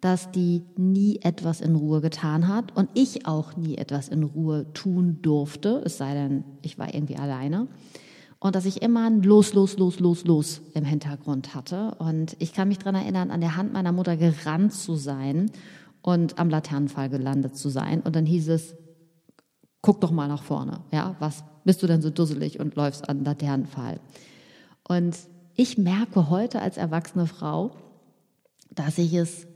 dass 0.00 0.30
die 0.30 0.62
nie 0.76 1.18
etwas 1.20 1.60
in 1.60 1.74
Ruhe 1.74 2.00
getan 2.00 2.46
hat 2.46 2.76
und 2.76 2.88
ich 2.94 3.26
auch 3.26 3.56
nie 3.56 3.76
etwas 3.76 4.08
in 4.08 4.22
Ruhe 4.22 4.72
tun 4.74 5.18
durfte, 5.20 5.82
es 5.84 5.98
sei 5.98 6.14
denn, 6.14 6.44
ich 6.62 6.78
war 6.78 6.94
irgendwie 6.94 7.16
alleine. 7.16 7.66
Und 8.42 8.56
dass 8.56 8.64
ich 8.64 8.82
immer 8.82 9.06
ein 9.06 9.22
Los, 9.22 9.54
Los, 9.54 9.78
Los, 9.78 10.00
Los, 10.00 10.24
Los 10.24 10.62
im 10.74 10.84
Hintergrund 10.84 11.54
hatte. 11.54 11.94
Und 12.00 12.34
ich 12.40 12.52
kann 12.52 12.66
mich 12.66 12.78
daran 12.78 12.96
erinnern, 12.96 13.30
an 13.30 13.40
der 13.40 13.54
Hand 13.56 13.72
meiner 13.72 13.92
Mutter 13.92 14.16
gerannt 14.16 14.72
zu 14.72 14.96
sein 14.96 15.52
und 16.02 16.40
am 16.40 16.50
Laternenfall 16.50 17.08
gelandet 17.08 17.56
zu 17.56 17.68
sein. 17.68 18.00
Und 18.00 18.16
dann 18.16 18.26
hieß 18.26 18.48
es, 18.48 18.74
guck 19.80 20.00
doch 20.00 20.10
mal 20.10 20.26
nach 20.26 20.42
vorne. 20.42 20.80
Ja, 20.90 21.14
was 21.20 21.44
bist 21.64 21.84
du 21.84 21.86
denn 21.86 22.02
so 22.02 22.10
dusselig 22.10 22.58
und 22.58 22.74
läufst 22.74 23.08
an 23.08 23.24
Laternenfall? 23.24 24.00
Und 24.88 25.16
ich 25.54 25.78
merke 25.78 26.28
heute 26.28 26.60
als 26.60 26.78
erwachsene 26.78 27.28
Frau, 27.28 27.76
dass 28.70 28.98
ich 28.98 29.14
es 29.14 29.46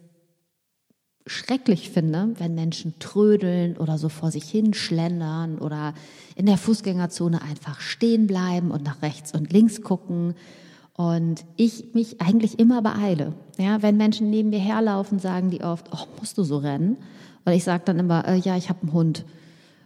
schrecklich 1.26 1.90
finde, 1.90 2.30
wenn 2.38 2.54
Menschen 2.54 2.94
trödeln 2.98 3.76
oder 3.76 3.98
so 3.98 4.08
vor 4.08 4.30
sich 4.30 4.44
hin 4.44 4.74
schlendern 4.74 5.58
oder 5.58 5.94
in 6.36 6.46
der 6.46 6.56
Fußgängerzone 6.56 7.42
einfach 7.42 7.80
stehen 7.80 8.26
bleiben 8.26 8.70
und 8.70 8.84
nach 8.84 9.02
rechts 9.02 9.32
und 9.32 9.52
links 9.52 9.82
gucken. 9.82 10.34
Und 10.94 11.44
ich 11.56 11.94
mich 11.94 12.20
eigentlich 12.20 12.58
immer 12.58 12.80
beeile. 12.80 13.34
Ja, 13.58 13.82
wenn 13.82 13.96
Menschen 13.96 14.30
neben 14.30 14.50
mir 14.50 14.60
herlaufen, 14.60 15.18
sagen 15.18 15.50
die 15.50 15.62
oft, 15.62 15.88
oh, 15.92 16.06
musst 16.18 16.38
du 16.38 16.44
so 16.44 16.58
rennen? 16.58 16.96
Und 17.44 17.52
ich 17.52 17.64
sage 17.64 17.82
dann 17.84 17.98
immer, 17.98 18.26
äh, 18.26 18.36
ja, 18.36 18.56
ich 18.56 18.68
habe 18.68 18.82
einen 18.82 18.92
Hund. 18.92 19.24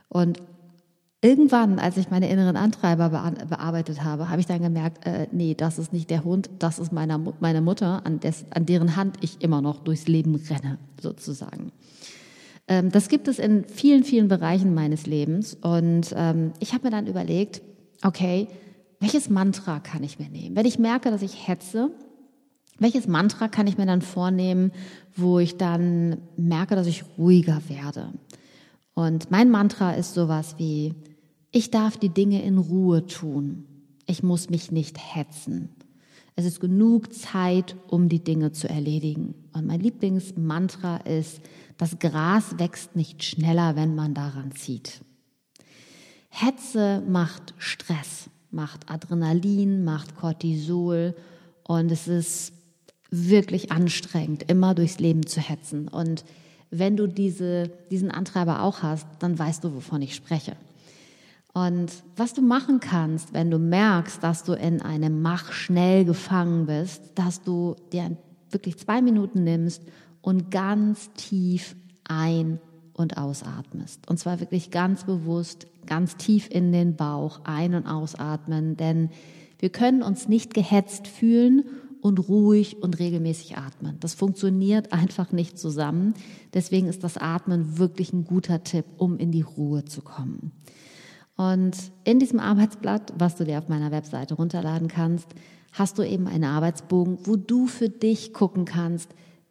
Und 0.08 0.40
irgendwann, 1.22 1.78
als 1.78 1.96
ich 1.96 2.10
meine 2.10 2.30
inneren 2.30 2.56
Antreiber 2.56 3.10
bearbeitet 3.10 4.02
habe, 4.02 4.30
habe 4.30 4.40
ich 4.40 4.46
dann 4.46 4.62
gemerkt, 4.62 5.06
äh, 5.06 5.26
nee, 5.32 5.54
das 5.54 5.78
ist 5.78 5.92
nicht 5.92 6.10
der 6.10 6.24
Hund, 6.24 6.50
das 6.58 6.78
ist 6.78 6.92
meine, 6.92 7.18
meine 7.40 7.60
Mutter, 7.60 8.04
an, 8.04 8.20
des, 8.20 8.46
an 8.50 8.66
deren 8.66 8.96
Hand 8.96 9.18
ich 9.20 9.42
immer 9.42 9.60
noch 9.60 9.80
durchs 9.80 10.08
Leben 10.08 10.34
renne, 10.36 10.78
sozusagen. 11.00 11.72
Ähm, 12.68 12.90
das 12.90 13.08
gibt 13.08 13.28
es 13.28 13.38
in 13.38 13.64
vielen, 13.64 14.04
vielen 14.04 14.28
Bereichen 14.28 14.72
meines 14.72 15.06
Lebens. 15.06 15.54
Und 15.60 16.14
ähm, 16.16 16.52
ich 16.58 16.72
habe 16.72 16.84
mir 16.84 16.90
dann 16.90 17.06
überlegt, 17.06 17.60
okay, 18.02 18.48
welches 18.98 19.28
Mantra 19.28 19.80
kann 19.80 20.02
ich 20.02 20.18
mir 20.18 20.28
nehmen? 20.28 20.56
Wenn 20.56 20.66
ich 20.66 20.78
merke, 20.78 21.10
dass 21.10 21.22
ich 21.22 21.48
hetze, 21.48 21.90
welches 22.78 23.06
Mantra 23.06 23.48
kann 23.48 23.66
ich 23.66 23.76
mir 23.76 23.86
dann 23.86 24.00
vornehmen, 24.00 24.72
wo 25.16 25.38
ich 25.38 25.58
dann 25.58 26.18
merke, 26.36 26.76
dass 26.76 26.86
ich 26.86 27.04
ruhiger 27.18 27.60
werde? 27.68 28.12
Und 28.94 29.30
mein 29.30 29.50
Mantra 29.50 29.92
ist 29.92 30.14
sowas 30.14 30.54
wie, 30.58 30.94
ich 31.52 31.70
darf 31.70 31.96
die 31.96 32.10
Dinge 32.10 32.42
in 32.42 32.58
Ruhe 32.58 33.06
tun. 33.06 33.64
Ich 34.06 34.22
muss 34.22 34.50
mich 34.50 34.70
nicht 34.70 34.98
hetzen. 34.98 35.70
Es 36.36 36.44
ist 36.44 36.60
genug 36.60 37.12
Zeit, 37.12 37.76
um 37.88 38.08
die 38.08 38.22
Dinge 38.22 38.52
zu 38.52 38.68
erledigen. 38.68 39.34
Und 39.52 39.66
mein 39.66 39.80
Lieblingsmantra 39.80 40.98
ist, 40.98 41.40
das 41.76 41.98
Gras 41.98 42.58
wächst 42.58 42.96
nicht 42.96 43.24
schneller, 43.24 43.76
wenn 43.76 43.94
man 43.94 44.14
daran 44.14 44.52
zieht. 44.52 45.02
Hetze 46.28 47.02
macht 47.08 47.54
Stress, 47.58 48.30
macht 48.50 48.90
Adrenalin, 48.90 49.84
macht 49.84 50.16
Cortisol 50.16 51.14
und 51.64 51.90
es 51.90 52.06
ist 52.06 52.52
wirklich 53.10 53.72
anstrengend, 53.72 54.48
immer 54.48 54.74
durchs 54.74 55.00
Leben 55.00 55.26
zu 55.26 55.40
hetzen. 55.40 55.88
Und 55.88 56.24
wenn 56.70 56.96
du 56.96 57.08
diese, 57.08 57.70
diesen 57.90 58.10
Antreiber 58.10 58.62
auch 58.62 58.82
hast, 58.82 59.06
dann 59.18 59.38
weißt 59.38 59.64
du, 59.64 59.74
wovon 59.74 60.02
ich 60.02 60.14
spreche. 60.14 60.56
Und 61.52 61.90
was 62.16 62.32
du 62.32 62.42
machen 62.42 62.80
kannst, 62.80 63.32
wenn 63.32 63.50
du 63.50 63.58
merkst, 63.58 64.22
dass 64.22 64.44
du 64.44 64.52
in 64.52 64.82
einem 64.82 65.20
Mach 65.20 65.52
schnell 65.52 66.04
gefangen 66.04 66.66
bist, 66.66 67.02
dass 67.16 67.42
du 67.42 67.74
dir 67.92 68.16
wirklich 68.50 68.78
zwei 68.78 69.02
Minuten 69.02 69.42
nimmst 69.42 69.82
und 70.22 70.50
ganz 70.50 71.10
tief 71.14 71.74
ein- 72.04 72.60
und 72.92 73.16
ausatmest. 73.16 74.08
Und 74.08 74.18
zwar 74.18 74.40
wirklich 74.40 74.70
ganz 74.70 75.04
bewusst, 75.04 75.66
ganz 75.86 76.16
tief 76.16 76.48
in 76.50 76.72
den 76.72 76.96
Bauch 76.96 77.40
ein- 77.44 77.74
und 77.74 77.86
ausatmen, 77.86 78.76
denn 78.76 79.10
wir 79.58 79.70
können 79.70 80.02
uns 80.02 80.28
nicht 80.28 80.54
gehetzt 80.54 81.08
fühlen 81.08 81.64
und 82.00 82.28
ruhig 82.28 82.82
und 82.82 82.98
regelmäßig 82.98 83.58
atmen. 83.58 83.96
Das 84.00 84.14
funktioniert 84.14 84.92
einfach 84.92 85.32
nicht 85.32 85.58
zusammen. 85.58 86.14
Deswegen 86.54 86.86
ist 86.86 87.04
das 87.04 87.16
Atmen 87.16 87.78
wirklich 87.78 88.12
ein 88.12 88.24
guter 88.24 88.62
Tipp, 88.62 88.84
um 88.96 89.18
in 89.18 89.32
die 89.32 89.42
Ruhe 89.42 89.84
zu 89.84 90.02
kommen. 90.02 90.52
Und 91.36 91.76
in 92.04 92.18
diesem 92.18 92.38
Arbeitsblatt, 92.38 93.12
was 93.16 93.36
du 93.36 93.44
dir 93.44 93.58
auf 93.58 93.68
meiner 93.68 93.90
Webseite 93.90 94.34
runterladen 94.34 94.88
kannst, 94.88 95.28
hast 95.72 95.98
du 95.98 96.02
eben 96.02 96.26
einen 96.26 96.44
Arbeitsbogen, 96.44 97.18
wo 97.24 97.36
du 97.36 97.66
für 97.66 97.88
dich 97.88 98.32
gucken 98.32 98.64
kannst, 98.64 99.10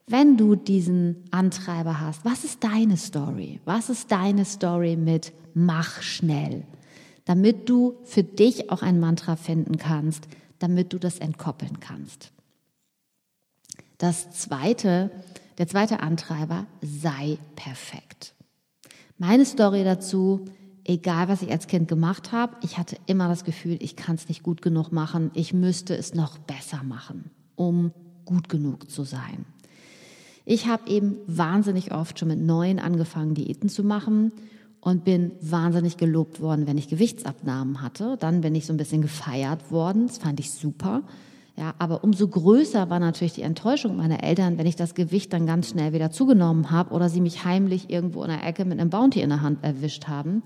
wenn 0.09 0.37
du 0.37 0.55
diesen 0.55 1.23
Antreiber 1.29 1.99
hast, 1.99 2.25
was 2.25 2.43
ist 2.43 2.63
deine 2.63 2.97
Story? 2.97 3.59
Was 3.65 3.89
ist 3.89 4.11
deine 4.11 4.43
Story 4.43 4.95
mit 4.95 5.33
mach 5.53 6.01
schnell? 6.01 6.63
Damit 7.25 7.69
du 7.69 7.95
für 8.05 8.23
dich 8.23 8.71
auch 8.71 8.81
ein 8.81 8.99
Mantra 8.99 9.35
finden 9.35 9.77
kannst, 9.77 10.27
damit 10.57 10.93
du 10.93 10.97
das 10.97 11.19
entkoppeln 11.19 11.79
kannst. 11.79 12.31
Das 13.99 14.31
zweite, 14.31 15.11
der 15.59 15.67
zweite 15.67 15.99
Antreiber, 15.99 16.65
sei 16.81 17.37
perfekt. 17.55 18.33
Meine 19.19 19.45
Story 19.45 19.83
dazu, 19.83 20.45
egal 20.89 21.27
was 21.27 21.43
ich 21.43 21.51
als 21.51 21.67
Kind 21.67 21.87
gemacht 21.87 22.31
habe, 22.31 22.57
ich 22.63 22.79
hatte 22.79 22.97
immer 23.05 23.27
das 23.27 23.43
Gefühl, 23.43 23.77
ich 23.79 23.95
kann 23.95 24.15
es 24.15 24.27
nicht 24.27 24.41
gut 24.41 24.63
genug 24.63 24.91
machen, 24.91 25.29
ich 25.35 25.53
müsste 25.53 25.95
es 25.95 26.15
noch 26.15 26.39
besser 26.39 26.83
machen, 26.83 27.29
um 27.55 27.91
gut 28.25 28.49
genug 28.49 28.89
zu 28.89 29.03
sein. 29.03 29.45
Ich 30.45 30.65
habe 30.65 30.89
eben 30.89 31.17
wahnsinnig 31.27 31.93
oft 31.93 32.17
schon 32.17 32.29
mit 32.29 32.39
neun 32.39 32.79
angefangen, 32.79 33.35
Diäten 33.35 33.69
zu 33.69 33.83
machen 33.83 34.31
und 34.81 35.03
bin 35.03 35.33
wahnsinnig 35.41 35.97
gelobt 35.97 36.41
worden, 36.41 36.65
wenn 36.65 36.79
ich 36.79 36.87
Gewichtsabnahmen 36.87 37.83
hatte. 37.83 38.17
Dann 38.19 38.41
bin 38.41 38.55
ich 38.55 38.65
so 38.65 38.73
ein 38.73 38.77
bisschen 38.77 39.03
gefeiert 39.03 39.71
worden, 39.71 40.07
das 40.07 40.17
fand 40.17 40.39
ich 40.39 40.49
super. 40.51 41.03
Ja, 41.55 41.75
aber 41.77 42.03
umso 42.03 42.27
größer 42.27 42.89
war 42.89 42.99
natürlich 42.99 43.33
die 43.33 43.41
Enttäuschung 43.41 43.97
meiner 43.97 44.23
Eltern, 44.23 44.57
wenn 44.57 44.65
ich 44.65 44.77
das 44.77 44.95
Gewicht 44.95 45.33
dann 45.33 45.45
ganz 45.45 45.69
schnell 45.69 45.93
wieder 45.93 46.09
zugenommen 46.09 46.71
habe 46.71 46.95
oder 46.95 47.09
sie 47.09 47.21
mich 47.21 47.43
heimlich 47.43 47.89
irgendwo 47.89 48.23
in 48.23 48.29
der 48.29 48.43
Ecke 48.43 48.65
mit 48.65 48.79
einem 48.79 48.89
Bounty 48.89 49.21
in 49.21 49.29
der 49.29 49.41
Hand 49.41 49.63
erwischt 49.63 50.07
haben. 50.07 50.41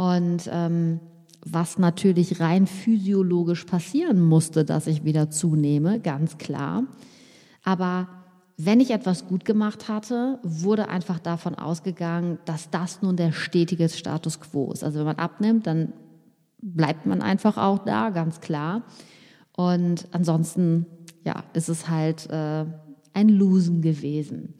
Und 0.00 0.48
ähm, 0.50 0.98
was 1.44 1.78
natürlich 1.78 2.40
rein 2.40 2.66
physiologisch 2.66 3.64
passieren 3.64 4.22
musste, 4.22 4.64
dass 4.64 4.86
ich 4.86 5.04
wieder 5.04 5.28
zunehme, 5.28 6.00
ganz 6.00 6.38
klar. 6.38 6.84
Aber 7.64 8.08
wenn 8.56 8.80
ich 8.80 8.92
etwas 8.92 9.26
gut 9.26 9.44
gemacht 9.44 9.88
hatte, 9.88 10.38
wurde 10.42 10.88
einfach 10.88 11.18
davon 11.18 11.54
ausgegangen, 11.54 12.38
dass 12.46 12.70
das 12.70 13.02
nun 13.02 13.16
der 13.18 13.32
stetige 13.32 13.90
Status 13.90 14.40
quo 14.40 14.72
ist. 14.72 14.84
Also 14.84 15.00
wenn 15.00 15.04
man 15.04 15.18
abnimmt, 15.18 15.66
dann 15.66 15.92
bleibt 16.62 17.04
man 17.04 17.20
einfach 17.20 17.58
auch 17.58 17.80
da, 17.80 18.08
ganz 18.08 18.40
klar. 18.40 18.84
Und 19.54 20.08
ansonsten, 20.12 20.86
ja, 21.26 21.44
ist 21.52 21.68
es 21.68 21.90
halt 21.90 22.26
äh, 22.30 22.64
ein 23.12 23.28
Losen 23.28 23.82
gewesen. 23.82 24.54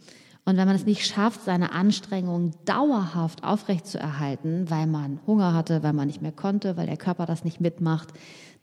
Und 0.50 0.56
wenn 0.56 0.66
man 0.66 0.74
es 0.74 0.84
nicht 0.84 1.06
schafft, 1.06 1.44
seine 1.44 1.70
Anstrengungen 1.70 2.50
dauerhaft 2.64 3.44
aufrechtzuerhalten, 3.44 4.68
weil 4.68 4.88
man 4.88 5.20
Hunger 5.24 5.54
hatte, 5.54 5.84
weil 5.84 5.92
man 5.92 6.08
nicht 6.08 6.22
mehr 6.22 6.32
konnte, 6.32 6.76
weil 6.76 6.86
der 6.86 6.96
Körper 6.96 7.24
das 7.24 7.44
nicht 7.44 7.60
mitmacht, 7.60 8.08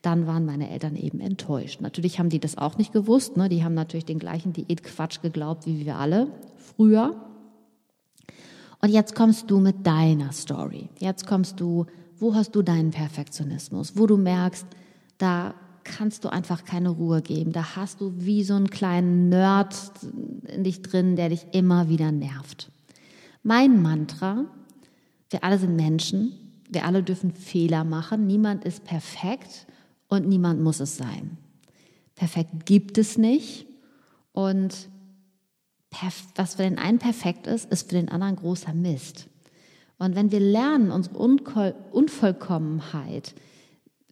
dann 0.01 0.27
waren 0.27 0.45
meine 0.45 0.69
Eltern 0.69 0.97
eben 0.97 1.21
enttäuscht. 1.21 1.79
Natürlich 1.79 2.19
haben 2.19 2.27
die 2.27 2.41
das 2.41 2.57
auch 2.57 2.77
nicht 2.77 2.91
gewusst. 2.91 3.37
Ne? 3.37 3.47
Die 3.47 3.63
haben 3.63 3.73
natürlich 3.73 4.03
den 4.03 4.19
gleichen 4.19 4.51
Diätquatsch 4.51 5.21
geglaubt 5.21 5.65
wie 5.65 5.85
wir 5.85 5.95
alle 5.95 6.27
früher. 6.57 7.15
Und 8.81 8.89
jetzt 8.89 9.15
kommst 9.15 9.49
du 9.49 9.61
mit 9.61 9.87
deiner 9.87 10.33
Story. 10.33 10.89
Jetzt 10.99 11.25
kommst 11.25 11.61
du, 11.61 11.85
wo 12.19 12.35
hast 12.35 12.53
du 12.53 12.63
deinen 12.63 12.91
Perfektionismus? 12.91 13.93
Wo 13.95 14.07
du 14.07 14.17
merkst, 14.17 14.67
da 15.19 15.53
kannst 15.87 16.23
du 16.25 16.29
einfach 16.29 16.65
keine 16.65 16.89
Ruhe 16.89 17.21
geben. 17.21 17.51
Da 17.53 17.75
hast 17.75 18.01
du 18.01 18.13
wie 18.17 18.43
so 18.43 18.53
einen 18.53 18.69
kleinen 18.69 19.29
Nerd 19.29 19.75
in 20.47 20.63
dich 20.63 20.81
drin, 20.81 21.15
der 21.15 21.29
dich 21.29 21.47
immer 21.53 21.89
wieder 21.89 22.11
nervt. 22.11 22.69
Mein 23.43 23.81
Mantra, 23.81 24.45
wir 25.29 25.43
alle 25.43 25.57
sind 25.57 25.75
Menschen, 25.75 26.33
wir 26.69 26.85
alle 26.85 27.01
dürfen 27.01 27.31
Fehler 27.31 27.83
machen, 27.83 28.27
niemand 28.27 28.65
ist 28.65 28.83
perfekt 28.83 29.65
und 30.09 30.27
niemand 30.27 30.61
muss 30.61 30.79
es 30.79 30.97
sein. 30.97 31.37
Perfekt 32.15 32.65
gibt 32.65 32.97
es 32.97 33.17
nicht 33.17 33.65
und 34.33 34.89
was 36.35 36.55
für 36.55 36.63
den 36.63 36.77
einen 36.77 36.99
perfekt 36.99 37.47
ist, 37.47 37.71
ist 37.71 37.89
für 37.89 37.95
den 37.95 38.09
anderen 38.09 38.35
großer 38.35 38.73
Mist. 38.73 39.27
Und 39.97 40.15
wenn 40.15 40.31
wir 40.31 40.39
lernen, 40.39 40.91
unsere 40.91 41.17
Unvollkommenheit 41.91 43.33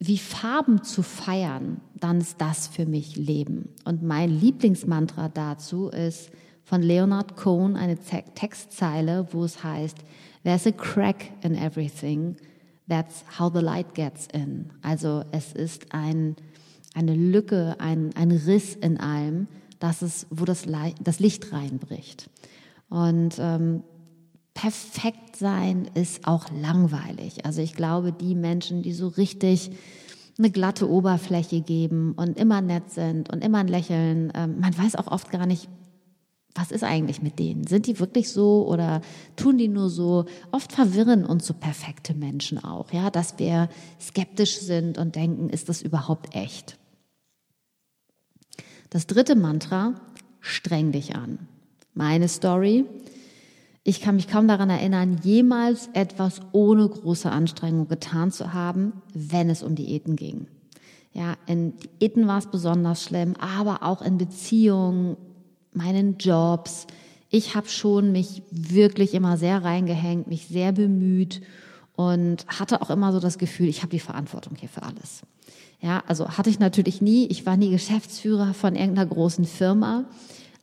wie 0.07 0.17
Farben 0.17 0.83
zu 0.83 1.03
feiern, 1.03 1.81
dann 1.95 2.19
ist 2.19 2.39
das 2.39 2.67
für 2.67 2.85
mich 2.85 3.15
Leben. 3.15 3.69
Und 3.85 4.03
mein 4.03 4.29
Lieblingsmantra 4.29 5.29
dazu 5.29 5.89
ist 5.89 6.29
von 6.63 6.81
Leonard 6.81 7.35
Cohen 7.35 7.75
eine 7.75 7.97
Textzeile, 7.97 9.27
wo 9.31 9.43
es 9.43 9.63
heißt, 9.63 9.97
There's 10.43 10.67
a 10.67 10.71
crack 10.71 11.31
in 11.41 11.55
everything, 11.55 12.35
that's 12.87 13.23
how 13.39 13.51
the 13.51 13.61
light 13.61 13.95
gets 13.95 14.27
in. 14.31 14.69
Also 14.83 15.23
es 15.31 15.53
ist 15.53 15.91
ein, 15.91 16.35
eine 16.93 17.15
Lücke, 17.15 17.75
ein, 17.79 18.11
ein 18.15 18.31
Riss 18.31 18.75
in 18.75 18.99
allem, 18.99 19.47
dass 19.79 20.03
es, 20.03 20.27
wo 20.29 20.45
das, 20.45 20.65
das 21.01 21.19
Licht 21.19 21.51
reinbricht. 21.51 22.29
Und 22.89 23.37
ähm, 23.39 23.83
perfekt 24.55 25.35
sein 25.35 25.87
ist 25.93 26.27
auch 26.27 26.45
langweilig. 26.49 27.45
Also 27.45 27.61
ich 27.61 27.75
glaube, 27.75 28.11
die 28.11 28.33
Menschen, 28.33 28.81
die 28.81 28.93
so 28.93 29.09
richtig 29.09 29.69
eine 30.39 30.49
glatte 30.49 30.89
Oberfläche 30.89 31.61
geben 31.61 32.13
und 32.13 32.39
immer 32.39 32.61
nett 32.61 32.89
sind 32.89 33.31
und 33.31 33.43
immer 33.43 33.59
ein 33.59 33.67
Lächeln, 33.67 34.31
ähm, 34.33 34.59
man 34.59 34.75
weiß 34.75 34.95
auch 34.95 35.07
oft 35.07 35.29
gar 35.29 35.45
nicht, 35.45 35.69
was 36.55 36.71
ist 36.71 36.83
eigentlich 36.83 37.21
mit 37.21 37.37
denen? 37.37 37.67
Sind 37.67 37.85
die 37.85 37.99
wirklich 37.99 38.31
so 38.31 38.65
oder 38.65 39.01
tun 39.35 39.57
die 39.57 39.67
nur 39.67 39.89
so? 39.89 40.25
Oft 40.51 40.71
verwirren 40.71 41.25
uns 41.25 41.45
so 41.45 41.53
perfekte 41.53 42.13
Menschen 42.13 42.63
auch, 42.63 42.91
ja, 42.93 43.11
dass 43.11 43.37
wir 43.37 43.69
skeptisch 43.99 44.59
sind 44.59 44.97
und 44.97 45.17
denken, 45.17 45.49
ist 45.49 45.67
das 45.67 45.81
überhaupt 45.81 46.33
echt? 46.33 46.77
Das 48.89 49.05
dritte 49.05 49.35
Mantra, 49.35 49.95
streng 50.39 50.93
dich 50.93 51.15
an. 51.15 51.39
Meine 51.93 52.29
Story. 52.29 52.85
Ich 53.87 54.01
kann 54.01 54.15
mich 54.15 54.27
kaum 54.27 54.47
daran 54.47 54.71
erinnern, 54.71 55.19
jemals 55.21 55.91
etwas 55.93 56.41
ohne 56.53 56.89
große 56.89 57.31
Anstrengung 57.31 57.87
getan 57.87 58.31
zu 58.31 58.51
haben, 58.51 58.93
wenn 59.13 59.47
es 59.47 59.61
um 59.61 59.75
Diäten 59.75 60.15
ging. 60.15 60.47
Ja, 61.13 61.35
in 61.45 61.73
Diäten 61.77 62.27
war 62.27 62.39
es 62.39 62.47
besonders 62.47 63.03
schlimm, 63.03 63.35
aber 63.35 63.83
auch 63.83 64.01
in 64.01 64.17
Beziehungen, 64.17 65.17
meinen 65.71 66.17
Jobs. 66.17 66.87
Ich 67.29 67.55
habe 67.55 67.69
schon 67.69 68.11
mich 68.11 68.41
wirklich 68.49 69.13
immer 69.13 69.37
sehr 69.37 69.63
reingehängt, 69.63 70.25
mich 70.25 70.47
sehr 70.47 70.71
bemüht 70.71 71.41
und 71.95 72.43
hatte 72.47 72.81
auch 72.81 72.89
immer 72.89 73.13
so 73.13 73.19
das 73.19 73.37
Gefühl, 73.37 73.67
ich 73.67 73.83
habe 73.83 73.91
die 73.91 73.99
Verantwortung 73.99 74.55
hier 74.59 74.69
für 74.69 74.81
alles. 74.81 75.21
Ja, 75.79 76.03
also 76.07 76.27
hatte 76.27 76.49
ich 76.49 76.57
natürlich 76.57 77.03
nie. 77.03 77.27
Ich 77.27 77.45
war 77.45 77.55
nie 77.55 77.69
Geschäftsführer 77.69 78.55
von 78.55 78.75
irgendeiner 78.75 79.07
großen 79.07 79.45
Firma. 79.45 80.05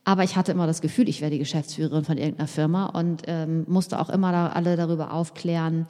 Aber 0.05 0.23
ich 0.23 0.35
hatte 0.35 0.51
immer 0.51 0.67
das 0.67 0.81
Gefühl, 0.81 1.07
ich 1.07 1.21
wäre 1.21 1.31
die 1.31 1.39
Geschäftsführerin 1.39 2.03
von 2.03 2.17
irgendeiner 2.17 2.47
Firma 2.47 2.87
und 2.87 3.23
ähm, 3.27 3.65
musste 3.67 3.99
auch 3.99 4.09
immer 4.09 4.31
da 4.31 4.47
alle 4.47 4.75
darüber 4.75 5.13
aufklären, 5.13 5.87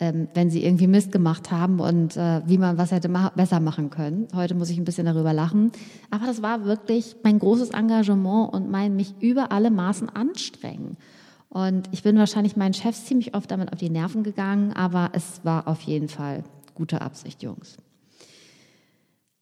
ähm, 0.00 0.28
wenn 0.32 0.50
sie 0.50 0.64
irgendwie 0.64 0.86
Mist 0.86 1.12
gemacht 1.12 1.50
haben 1.50 1.78
und 1.78 2.16
äh, 2.16 2.40
wie 2.46 2.56
man 2.56 2.78
was 2.78 2.92
hätte 2.92 3.08
ma 3.10 3.30
besser 3.36 3.60
machen 3.60 3.90
können. 3.90 4.26
Heute 4.34 4.54
muss 4.54 4.70
ich 4.70 4.78
ein 4.78 4.84
bisschen 4.84 5.04
darüber 5.04 5.34
lachen. 5.34 5.70
Aber 6.10 6.26
das 6.26 6.40
war 6.40 6.64
wirklich 6.64 7.16
mein 7.22 7.38
großes 7.38 7.70
Engagement 7.70 8.52
und 8.54 8.70
mein 8.70 8.96
mich 8.96 9.14
über 9.20 9.52
alle 9.52 9.70
Maßen 9.70 10.08
anstrengen. 10.08 10.96
Und 11.50 11.90
ich 11.92 12.02
bin 12.02 12.16
wahrscheinlich 12.16 12.56
meinen 12.56 12.72
Chefs 12.72 13.04
ziemlich 13.04 13.34
oft 13.34 13.50
damit 13.50 13.70
auf 13.70 13.78
die 13.78 13.90
Nerven 13.90 14.22
gegangen, 14.22 14.72
aber 14.72 15.10
es 15.12 15.44
war 15.44 15.68
auf 15.68 15.82
jeden 15.82 16.08
Fall 16.08 16.44
gute 16.74 17.02
Absicht, 17.02 17.42
Jungs. 17.42 17.76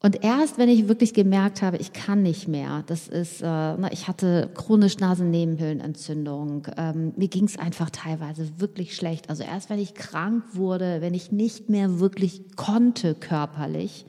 Und 0.02 0.24
erst, 0.24 0.56
wenn 0.56 0.70
ich 0.70 0.88
wirklich 0.88 1.12
gemerkt 1.12 1.60
habe, 1.60 1.76
ich 1.76 1.92
kann 1.92 2.22
nicht 2.22 2.48
mehr, 2.48 2.82
das 2.86 3.06
ist, 3.06 3.42
äh, 3.42 3.92
ich 3.92 4.08
hatte 4.08 4.50
chronisch 4.54 4.98
Nasennebenhöhlenentzündung, 4.98 6.68
ähm, 6.78 7.12
mir 7.16 7.28
ging 7.28 7.44
es 7.44 7.58
einfach 7.58 7.90
teilweise 7.90 8.48
wirklich 8.58 8.96
schlecht. 8.96 9.28
Also 9.28 9.42
erst, 9.42 9.68
wenn 9.68 9.78
ich 9.78 9.92
krank 9.92 10.42
wurde, 10.54 11.02
wenn 11.02 11.12
ich 11.12 11.32
nicht 11.32 11.68
mehr 11.68 12.00
wirklich 12.00 12.56
konnte 12.56 13.14
körperlich, 13.14 14.06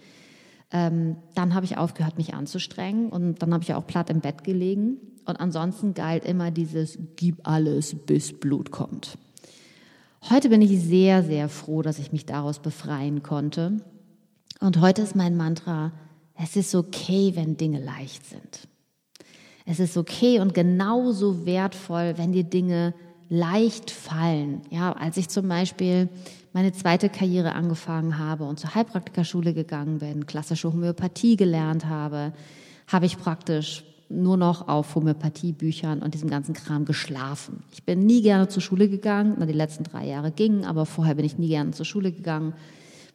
ähm, 0.72 1.18
dann 1.36 1.54
habe 1.54 1.66
ich 1.66 1.78
aufgehört, 1.78 2.18
mich 2.18 2.34
anzustrengen 2.34 3.10
und 3.10 3.42
dann 3.42 3.54
habe 3.54 3.64
ich 3.64 3.74
auch 3.74 3.86
platt 3.86 4.10
im 4.10 4.22
Bett 4.22 4.46
gelegen. 4.46 4.96
Und 5.26 5.42
ansonsten 5.42 5.94
galt 5.94 6.24
immer 6.24 6.52
dieses 6.52 6.98
Gib 7.18 7.46
alles, 7.46 7.96
bis 8.06 8.40
Blut 8.40 8.72
kommt. 8.72 9.18
Heute 10.30 10.48
bin 10.48 10.62
ich 10.62 10.80
sehr, 10.80 11.22
sehr 11.22 11.50
froh, 11.50 11.82
dass 11.82 12.00
ich 12.00 12.14
mich 12.14 12.26
daraus 12.26 12.60
befreien 12.60 13.24
konnte 13.24 13.82
und 14.62 14.80
heute 14.80 15.02
ist 15.02 15.16
mein 15.16 15.36
Mantra, 15.36 15.92
es 16.36 16.56
ist 16.56 16.74
okay, 16.76 17.34
wenn 17.36 17.58
Dinge 17.58 17.84
leicht 17.84 18.26
sind. 18.26 18.68
Es 19.66 19.80
ist 19.80 19.98
okay 19.98 20.40
und 20.40 20.54
genauso 20.54 21.46
wertvoll, 21.46 22.14
wenn 22.18 22.32
dir 22.32 22.44
Dinge 22.44 22.94
leicht 23.30 23.92
fallen. 23.92 24.62
Ja, 24.70 24.94
als 24.94 25.18
ich 25.18 25.30
zum 25.30 25.48
Beispiel 25.48 26.10
meine 26.54 26.74
zweite 26.74 27.10
Karriere 27.10 27.54
angefangen 27.54 28.18
habe 28.18 28.44
und 28.44 28.60
zur 28.60 28.76
Heilpraktikerschule 28.76 29.54
gegangen 29.54 30.00
bin, 30.00 30.26
klassische 30.26 30.72
Homöopathie 30.72 31.38
gelernt 31.38 31.86
habe, 31.86 32.34
habe 32.88 33.06
ich 33.06 33.18
praktisch 33.18 33.84
nur 34.10 34.36
noch 34.38 34.68
auf 34.68 34.94
Homöopathiebüchern 34.96 36.02
und 36.02 36.14
diesem 36.14 36.30
ganzen 36.30 36.54
Kram 36.54 36.86
geschlafen. 36.86 37.64
Ich 37.72 37.84
bin 37.84 38.06
nie 38.06 38.22
gerne 38.22 38.50
zur 38.50 38.62
Schule 38.62 38.90
gegangen, 38.90 39.38
die 39.48 39.54
letzten 39.54 39.86
drei 39.86 40.06
Jahre 40.08 40.32
gingen, 40.32 40.66
aber 40.66 40.86
vorher 40.86 41.16
bin 41.16 41.26
ich 41.26 41.38
nie 41.38 41.48
gerne 41.48 41.72
zur 41.72 41.86
Schule 41.86 42.12
gegangen. 42.12 42.54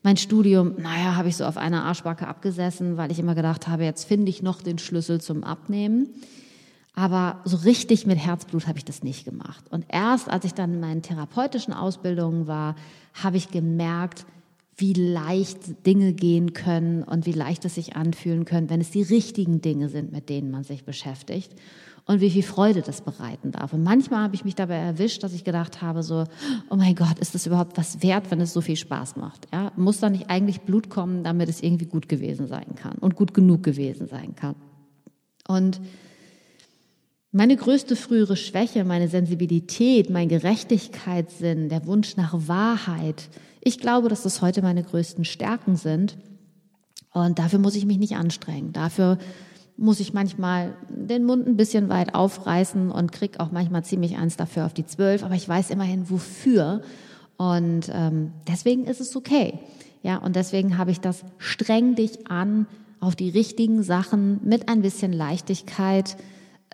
Mein 0.06 0.18
Studium, 0.18 0.74
naja, 0.78 1.16
habe 1.16 1.28
ich 1.28 1.36
so 1.36 1.44
auf 1.44 1.56
einer 1.56 1.82
Arschbacke 1.82 2.28
abgesessen, 2.28 2.96
weil 2.96 3.10
ich 3.10 3.18
immer 3.18 3.34
gedacht 3.34 3.66
habe, 3.66 3.82
jetzt 3.82 4.04
finde 4.04 4.30
ich 4.30 4.40
noch 4.40 4.62
den 4.62 4.78
Schlüssel 4.78 5.20
zum 5.20 5.42
Abnehmen. 5.42 6.06
Aber 6.94 7.40
so 7.44 7.56
richtig 7.56 8.06
mit 8.06 8.16
Herzblut 8.16 8.68
habe 8.68 8.78
ich 8.78 8.84
das 8.84 9.02
nicht 9.02 9.24
gemacht. 9.24 9.64
Und 9.68 9.84
erst 9.88 10.30
als 10.30 10.44
ich 10.44 10.54
dann 10.54 10.74
in 10.74 10.80
meinen 10.80 11.02
therapeutischen 11.02 11.74
Ausbildungen 11.74 12.46
war, 12.46 12.76
habe 13.14 13.36
ich 13.36 13.50
gemerkt, 13.50 14.26
wie 14.76 14.92
leicht 14.92 15.86
Dinge 15.86 16.12
gehen 16.12 16.52
können 16.52 17.02
und 17.02 17.24
wie 17.24 17.32
leicht 17.32 17.64
es 17.64 17.76
sich 17.76 17.96
anfühlen 17.96 18.44
können, 18.44 18.68
wenn 18.68 18.80
es 18.80 18.90
die 18.90 19.02
richtigen 19.02 19.60
Dinge 19.62 19.88
sind, 19.88 20.12
mit 20.12 20.28
denen 20.28 20.50
man 20.50 20.64
sich 20.64 20.84
beschäftigt 20.84 21.54
und 22.04 22.20
wie 22.20 22.30
viel 22.30 22.42
Freude 22.42 22.82
das 22.82 23.00
bereiten 23.00 23.50
darf. 23.52 23.72
Und 23.72 23.82
manchmal 23.82 24.22
habe 24.22 24.34
ich 24.34 24.44
mich 24.44 24.54
dabei 24.54 24.76
erwischt, 24.76 25.22
dass 25.22 25.32
ich 25.32 25.44
gedacht 25.44 25.82
habe, 25.82 26.02
so, 26.02 26.24
oh 26.70 26.76
mein 26.76 26.94
Gott, 26.94 27.18
ist 27.18 27.34
das 27.34 27.46
überhaupt 27.46 27.78
was 27.78 28.02
wert, 28.02 28.30
wenn 28.30 28.40
es 28.40 28.52
so 28.52 28.60
viel 28.60 28.76
Spaß 28.76 29.16
macht? 29.16 29.48
Ja, 29.52 29.72
muss 29.76 29.98
da 30.00 30.10
nicht 30.10 30.30
eigentlich 30.30 30.60
Blut 30.60 30.90
kommen, 30.90 31.24
damit 31.24 31.48
es 31.48 31.62
irgendwie 31.62 31.86
gut 31.86 32.08
gewesen 32.08 32.46
sein 32.46 32.74
kann 32.76 32.98
und 32.98 33.16
gut 33.16 33.34
genug 33.34 33.62
gewesen 33.62 34.06
sein 34.08 34.36
kann? 34.36 34.54
Und 35.48 35.80
meine 37.36 37.56
größte 37.56 37.96
frühere 37.96 38.34
Schwäche, 38.34 38.82
meine 38.84 39.08
Sensibilität, 39.08 40.08
mein 40.08 40.30
Gerechtigkeitssinn, 40.30 41.68
der 41.68 41.86
Wunsch 41.86 42.16
nach 42.16 42.32
Wahrheit, 42.48 43.28
ich 43.60 43.78
glaube, 43.78 44.08
dass 44.08 44.22
das 44.22 44.40
heute 44.40 44.62
meine 44.62 44.82
größten 44.82 45.26
Stärken 45.26 45.76
sind. 45.76 46.16
Und 47.12 47.38
dafür 47.38 47.58
muss 47.58 47.74
ich 47.74 47.84
mich 47.84 47.98
nicht 47.98 48.16
anstrengen. 48.16 48.72
Dafür 48.72 49.18
muss 49.76 50.00
ich 50.00 50.14
manchmal 50.14 50.72
den 50.88 51.24
Mund 51.24 51.46
ein 51.46 51.58
bisschen 51.58 51.90
weit 51.90 52.14
aufreißen 52.14 52.90
und 52.90 53.12
krieg 53.12 53.38
auch 53.38 53.52
manchmal 53.52 53.84
ziemlich 53.84 54.16
eins 54.16 54.38
dafür 54.38 54.64
auf 54.64 54.72
die 54.72 54.86
zwölf, 54.86 55.22
aber 55.22 55.34
ich 55.34 55.46
weiß 55.46 55.68
immerhin 55.68 56.08
wofür. 56.08 56.80
Und 57.36 57.90
ähm, 57.92 58.32
deswegen 58.48 58.84
ist 58.84 59.02
es 59.02 59.14
okay. 59.14 59.58
Ja, 60.02 60.16
und 60.16 60.36
deswegen 60.36 60.78
habe 60.78 60.90
ich 60.90 61.00
das 61.00 61.22
streng 61.36 61.96
dich 61.96 62.30
an 62.30 62.66
auf 62.98 63.14
die 63.14 63.28
richtigen 63.28 63.82
Sachen 63.82 64.40
mit 64.42 64.70
ein 64.70 64.80
bisschen 64.80 65.12
Leichtigkeit 65.12 66.16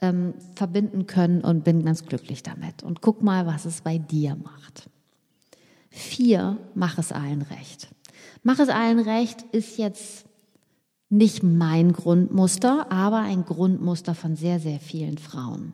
ähm, 0.03 0.35
verbinden 0.55 1.07
können 1.07 1.41
und 1.41 1.65
bin 1.65 1.85
ganz 1.85 2.05
glücklich 2.05 2.43
damit. 2.43 2.83
Und 2.83 3.01
guck 3.01 3.23
mal, 3.23 3.47
was 3.47 3.65
es 3.65 3.81
bei 3.81 3.99
dir 3.99 4.37
macht. 4.37 4.91
Vier, 5.89 6.59
mach 6.75 6.99
es 6.99 7.13
allen 7.13 7.43
recht. 7.43 7.89
Mach 8.43 8.59
es 8.59 8.69
allen 8.69 8.99
recht 8.99 9.43
ist 9.53 9.79
jetzt 9.79 10.27
nicht 11.09 11.43
mein 11.43 11.93
Grundmuster, 11.93 12.91
aber 12.91 13.19
ein 13.19 13.45
Grundmuster 13.45 14.15
von 14.15 14.37
sehr, 14.37 14.61
sehr 14.61 14.81
vielen 14.81 15.19
Frauen. 15.19 15.73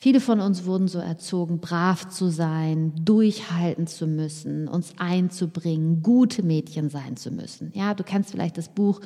Viele 0.00 0.20
von 0.20 0.40
uns 0.40 0.64
wurden 0.64 0.86
so 0.86 1.00
erzogen, 1.00 1.58
brav 1.58 2.08
zu 2.08 2.28
sein, 2.28 2.92
durchhalten 3.04 3.88
zu 3.88 4.06
müssen, 4.06 4.68
uns 4.68 4.94
einzubringen, 4.98 6.02
gute 6.02 6.44
Mädchen 6.44 6.88
sein 6.88 7.16
zu 7.16 7.32
müssen. 7.32 7.72
Ja, 7.74 7.94
du 7.94 8.04
kennst 8.04 8.30
vielleicht 8.30 8.56
das 8.58 8.68
Buch 8.68 9.00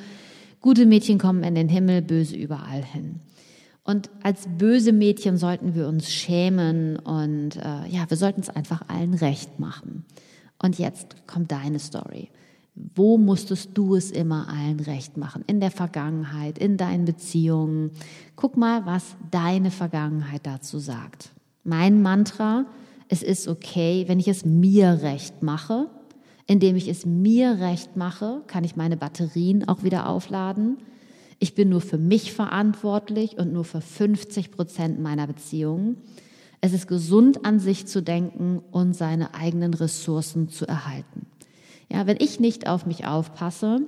Gute 0.63 0.85
Mädchen 0.85 1.17
kommen 1.19 1.43
in 1.43 1.55
den 1.55 1.67
Himmel, 1.67 2.01
böse 2.01 2.37
überall 2.37 2.81
hin. 2.81 3.19
Und 3.83 4.09
als 4.21 4.47
böse 4.57 4.93
Mädchen 4.93 5.37
sollten 5.37 5.75
wir 5.75 5.87
uns 5.87 6.09
schämen 6.09 6.97
und 6.97 7.57
äh, 7.57 7.87
ja, 7.89 8.09
wir 8.09 8.15
sollten 8.15 8.39
es 8.39 8.49
einfach 8.49 8.87
allen 8.87 9.13
recht 9.13 9.59
machen. 9.59 10.05
Und 10.61 10.79
jetzt 10.79 11.27
kommt 11.27 11.51
deine 11.51 11.79
Story. 11.79 12.29
Wo 12.75 13.17
musstest 13.17 13.71
du 13.73 13.95
es 13.95 14.09
immer 14.09 14.47
allen 14.47 14.79
recht 14.79 15.17
machen? 15.17 15.43
In 15.45 15.59
der 15.59 15.69
Vergangenheit, 15.69 16.57
in 16.57 16.77
deinen 16.77 17.05
Beziehungen. 17.05 17.91
Guck 18.35 18.57
mal, 18.57 18.85
was 18.85 19.15
deine 19.29 19.69
Vergangenheit 19.69 20.45
dazu 20.45 20.79
sagt. 20.79 21.31
Mein 21.63 22.01
Mantra, 22.01 22.65
es 23.09 23.21
ist 23.21 23.47
okay, 23.47 24.05
wenn 24.07 24.19
ich 24.19 24.27
es 24.27 24.45
mir 24.45 25.01
recht 25.01 25.43
mache. 25.43 25.89
Indem 26.47 26.75
ich 26.75 26.87
es 26.87 27.05
mir 27.05 27.59
recht 27.59 27.95
mache, 27.95 28.41
kann 28.47 28.63
ich 28.63 28.75
meine 28.75 28.97
Batterien 28.97 29.67
auch 29.67 29.83
wieder 29.83 30.09
aufladen. 30.09 30.77
Ich 31.39 31.55
bin 31.55 31.69
nur 31.69 31.81
für 31.81 31.97
mich 31.97 32.33
verantwortlich 32.33 33.37
und 33.37 33.53
nur 33.53 33.65
für 33.65 33.81
50 33.81 34.51
Prozent 34.51 34.99
meiner 34.99 35.27
Beziehungen. 35.27 35.97
Es 36.61 36.73
ist 36.73 36.87
gesund 36.87 37.45
an 37.45 37.59
sich 37.59 37.87
zu 37.87 38.01
denken 38.01 38.61
und 38.71 38.95
seine 38.95 39.33
eigenen 39.33 39.73
Ressourcen 39.73 40.49
zu 40.49 40.65
erhalten. 40.65 41.27
Ja, 41.91 42.07
wenn 42.07 42.17
ich 42.19 42.39
nicht 42.39 42.67
auf 42.67 42.85
mich 42.85 43.05
aufpasse, 43.05 43.81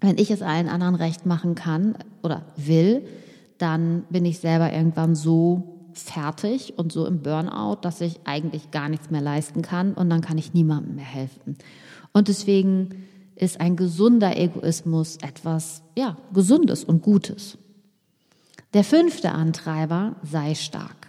wenn 0.00 0.18
ich 0.18 0.30
es 0.30 0.42
allen 0.42 0.68
anderen 0.68 0.96
recht 0.96 1.24
machen 1.24 1.54
kann 1.54 1.96
oder 2.22 2.44
will, 2.56 3.06
dann 3.58 4.04
bin 4.10 4.24
ich 4.24 4.38
selber 4.38 4.72
irgendwann 4.72 5.14
so 5.14 5.74
fertig 5.94 6.74
und 6.76 6.92
so 6.92 7.06
im 7.06 7.22
Burnout, 7.22 7.78
dass 7.80 8.00
ich 8.00 8.20
eigentlich 8.24 8.70
gar 8.70 8.88
nichts 8.88 9.10
mehr 9.10 9.20
leisten 9.22 9.62
kann 9.62 9.94
und 9.94 10.10
dann 10.10 10.20
kann 10.20 10.38
ich 10.38 10.52
niemandem 10.52 10.96
mehr 10.96 11.04
helfen. 11.04 11.56
Und 12.12 12.28
deswegen 12.28 13.06
ist 13.36 13.60
ein 13.60 13.76
gesunder 13.76 14.36
Egoismus 14.36 15.16
etwas, 15.16 15.82
ja, 15.96 16.16
Gesundes 16.32 16.84
und 16.84 17.02
Gutes. 17.02 17.58
Der 18.72 18.84
fünfte 18.84 19.32
Antreiber, 19.32 20.16
sei 20.22 20.54
stark. 20.54 21.08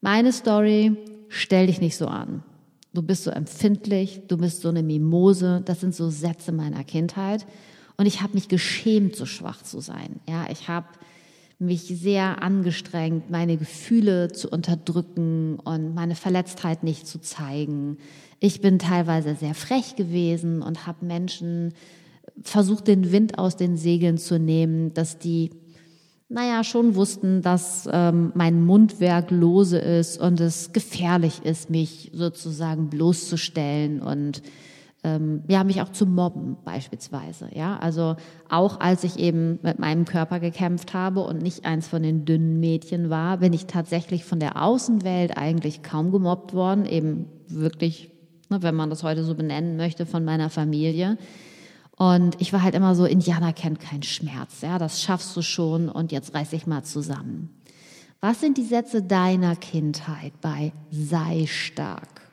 Meine 0.00 0.32
Story, 0.32 0.96
stell 1.28 1.66
dich 1.66 1.80
nicht 1.80 1.96
so 1.96 2.06
an. 2.06 2.42
Du 2.92 3.02
bist 3.02 3.24
so 3.24 3.30
empfindlich, 3.30 4.22
du 4.26 4.36
bist 4.36 4.62
so 4.62 4.68
eine 4.68 4.82
Mimose. 4.82 5.62
Das 5.64 5.80
sind 5.80 5.94
so 5.94 6.10
Sätze 6.10 6.50
meiner 6.52 6.82
Kindheit. 6.82 7.46
Und 7.96 8.06
ich 8.06 8.22
habe 8.22 8.34
mich 8.34 8.48
geschämt, 8.48 9.14
so 9.14 9.26
schwach 9.26 9.62
zu 9.62 9.80
sein. 9.80 10.20
Ja, 10.28 10.46
ich 10.50 10.68
habe 10.68 10.86
mich 11.60 11.82
sehr 11.82 12.42
angestrengt, 12.42 13.30
meine 13.30 13.58
Gefühle 13.58 14.32
zu 14.32 14.48
unterdrücken 14.48 15.58
und 15.62 15.94
meine 15.94 16.14
Verletztheit 16.14 16.82
nicht 16.82 17.06
zu 17.06 17.20
zeigen. 17.20 17.98
Ich 18.40 18.62
bin 18.62 18.78
teilweise 18.78 19.34
sehr 19.34 19.54
frech 19.54 19.94
gewesen 19.94 20.62
und 20.62 20.86
habe 20.86 21.04
Menschen 21.04 21.74
versucht, 22.42 22.88
den 22.88 23.12
Wind 23.12 23.38
aus 23.38 23.56
den 23.56 23.76
Segeln 23.76 24.16
zu 24.16 24.38
nehmen, 24.38 24.94
dass 24.94 25.18
die, 25.18 25.50
naja, 26.30 26.64
schon 26.64 26.94
wussten, 26.94 27.42
dass 27.42 27.86
ähm, 27.92 28.32
mein 28.34 28.64
Mundwerk 28.64 29.30
lose 29.30 29.78
ist 29.78 30.18
und 30.18 30.40
es 30.40 30.72
gefährlich 30.72 31.42
ist, 31.44 31.68
mich 31.68 32.10
sozusagen 32.14 32.88
bloßzustellen 32.88 34.00
und 34.00 34.40
ähm, 35.02 35.42
ja, 35.48 35.64
mich 35.64 35.80
auch 35.80 35.90
zu 35.90 36.06
mobben 36.06 36.56
beispielsweise. 36.64 37.48
Ja, 37.54 37.78
also 37.78 38.16
auch 38.48 38.80
als 38.80 39.04
ich 39.04 39.18
eben 39.18 39.58
mit 39.62 39.78
meinem 39.78 40.04
Körper 40.04 40.40
gekämpft 40.40 40.92
habe 40.92 41.20
und 41.20 41.42
nicht 41.42 41.64
eins 41.64 41.88
von 41.88 42.02
den 42.02 42.24
dünnen 42.24 42.60
Mädchen 42.60 43.08
war, 43.08 43.38
bin 43.38 43.52
ich 43.52 43.66
tatsächlich 43.66 44.24
von 44.24 44.40
der 44.40 44.62
Außenwelt 44.62 45.36
eigentlich 45.36 45.82
kaum 45.82 46.12
gemobbt 46.12 46.52
worden, 46.52 46.84
eben 46.84 47.26
wirklich, 47.48 48.10
ne, 48.50 48.62
wenn 48.62 48.74
man 48.74 48.90
das 48.90 49.02
heute 49.02 49.24
so 49.24 49.34
benennen 49.34 49.76
möchte, 49.76 50.04
von 50.04 50.24
meiner 50.24 50.50
Familie. 50.50 51.16
Und 51.96 52.40
ich 52.40 52.52
war 52.52 52.62
halt 52.62 52.74
immer 52.74 52.94
so, 52.94 53.04
Indianer 53.04 53.52
kennt 53.52 53.80
keinen 53.80 54.02
Schmerz, 54.02 54.60
ja, 54.62 54.78
das 54.78 55.02
schaffst 55.02 55.36
du 55.36 55.42
schon 55.42 55.88
und 55.88 56.12
jetzt 56.12 56.34
reiß 56.34 56.52
ich 56.52 56.66
mal 56.66 56.82
zusammen. 56.82 57.50
Was 58.20 58.40
sind 58.40 58.58
die 58.58 58.64
Sätze 58.64 59.02
deiner 59.02 59.56
Kindheit 59.56 60.32
bei 60.42 60.72
sei 60.90 61.46
stark? 61.46 62.29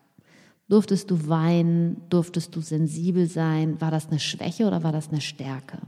Durftest 0.69 1.11
du 1.11 1.27
weinen? 1.29 2.01
Durftest 2.09 2.55
du 2.55 2.61
sensibel 2.61 3.27
sein? 3.27 3.79
War 3.79 3.91
das 3.91 4.07
eine 4.07 4.19
Schwäche 4.19 4.65
oder 4.65 4.83
war 4.83 4.91
das 4.91 5.09
eine 5.09 5.21
Stärke? 5.21 5.79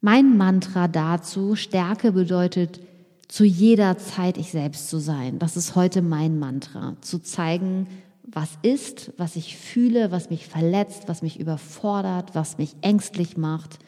Mein 0.00 0.38
Mantra 0.38 0.88
dazu, 0.88 1.56
Stärke 1.56 2.12
bedeutet, 2.12 2.80
zu 3.28 3.44
jeder 3.44 3.98
Zeit 3.98 4.38
ich 4.38 4.50
selbst 4.50 4.88
zu 4.88 4.98
sein. 4.98 5.38
Das 5.38 5.56
ist 5.56 5.76
heute 5.76 6.00
mein 6.02 6.38
Mantra. 6.38 6.96
Zu 7.02 7.18
zeigen, 7.18 7.86
was 8.24 8.50
ist, 8.62 9.12
was 9.18 9.36
ich 9.36 9.56
fühle, 9.56 10.10
was 10.10 10.30
mich 10.30 10.46
verletzt, 10.46 11.04
was 11.06 11.22
mich 11.22 11.38
überfordert, 11.38 12.34
was 12.34 12.58
mich 12.58 12.74
ängstlich 12.80 13.36
macht, 13.36 13.78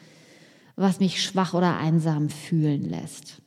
was 0.75 0.99
mich 0.99 1.23
schwach 1.23 1.53
oder 1.53 1.77
einsam 1.77 2.29
fühlen 2.29 2.83
lässt. 2.83 3.41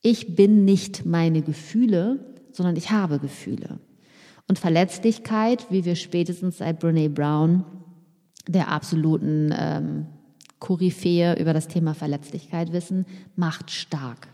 Ich 0.00 0.36
bin 0.36 0.64
nicht 0.64 1.06
meine 1.06 1.42
Gefühle, 1.42 2.34
sondern 2.52 2.76
ich 2.76 2.90
habe 2.90 3.18
Gefühle. 3.18 3.78
Und 4.48 4.58
Verletzlichkeit, 4.58 5.66
wie 5.70 5.84
wir 5.84 5.96
spätestens 5.96 6.58
seit 6.58 6.80
Brene 6.80 7.08
Brown, 7.08 7.64
der 8.48 8.68
absoluten 8.68 9.54
ähm, 9.56 10.06
Koryphäe 10.58 11.38
über 11.38 11.52
das 11.52 11.68
Thema 11.68 11.94
Verletzlichkeit 11.94 12.72
wissen, 12.72 13.06
macht 13.36 13.70
stark. 13.70 14.28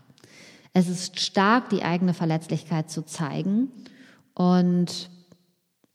Es 0.73 0.87
ist 0.87 1.19
stark, 1.19 1.69
die 1.69 1.83
eigene 1.83 2.13
Verletzlichkeit 2.13 2.89
zu 2.89 3.03
zeigen. 3.03 3.69
Und 4.33 5.09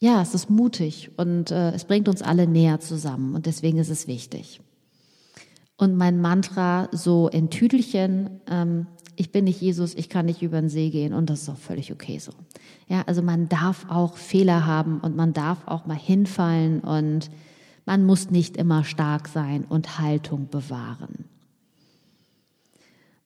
ja, 0.00 0.20
es 0.20 0.34
ist 0.34 0.50
mutig 0.50 1.10
und 1.16 1.50
äh, 1.50 1.70
es 1.70 1.84
bringt 1.84 2.08
uns 2.08 2.20
alle 2.20 2.46
näher 2.46 2.80
zusammen. 2.80 3.34
Und 3.34 3.46
deswegen 3.46 3.78
ist 3.78 3.90
es 3.90 4.06
wichtig. 4.06 4.60
Und 5.76 5.96
mein 5.96 6.20
Mantra 6.20 6.88
so 6.92 7.28
in 7.28 7.50
Tüdelchen, 7.50 8.40
ähm, 8.48 8.86
ich 9.16 9.32
bin 9.32 9.44
nicht 9.44 9.60
Jesus, 9.60 9.94
ich 9.94 10.08
kann 10.08 10.26
nicht 10.26 10.42
über 10.42 10.60
den 10.60 10.68
See 10.68 10.90
gehen 10.90 11.12
und 11.12 11.30
das 11.30 11.42
ist 11.42 11.48
auch 11.48 11.58
völlig 11.58 11.92
okay 11.92 12.18
so. 12.18 12.32
Ja, 12.88 13.02
also 13.06 13.22
man 13.22 13.48
darf 13.48 13.86
auch 13.88 14.16
Fehler 14.16 14.66
haben 14.66 15.00
und 15.00 15.16
man 15.16 15.32
darf 15.32 15.66
auch 15.66 15.86
mal 15.86 15.96
hinfallen 15.96 16.80
und 16.80 17.30
man 17.86 18.04
muss 18.04 18.30
nicht 18.30 18.56
immer 18.56 18.84
stark 18.84 19.28
sein 19.28 19.64
und 19.68 19.98
Haltung 19.98 20.48
bewahren. 20.48 21.26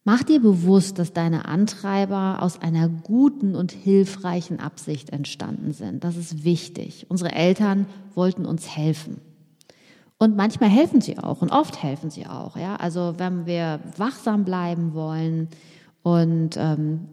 Mach 0.04 0.22
dir 0.22 0.40
bewusst, 0.40 0.98
dass 0.98 1.12
deine 1.12 1.44
Antreiber 1.44 2.38
aus 2.40 2.62
einer 2.62 2.88
guten 2.88 3.54
und 3.54 3.72
hilfreichen 3.72 4.58
Absicht 4.58 5.10
entstanden 5.10 5.72
sind. 5.72 6.02
Das 6.02 6.16
ist 6.16 6.44
wichtig. 6.44 7.04
Unsere 7.10 7.32
Eltern 7.32 7.86
wollten 8.14 8.46
uns 8.46 8.74
helfen. 8.74 9.20
Und 10.16 10.34
manchmal 10.34 10.70
helfen 10.70 11.00
sie 11.00 11.18
auch 11.18 11.42
und 11.42 11.52
oft 11.52 11.82
helfen 11.82 12.10
sie 12.10 12.26
auch. 12.26 12.56
Ja? 12.56 12.76
Also 12.76 13.14
wenn 13.18 13.46
wir 13.46 13.80
wachsam 13.98 14.44
bleiben 14.44 14.94
wollen 14.94 15.48
und 16.02 16.56
ähm, 16.56 17.08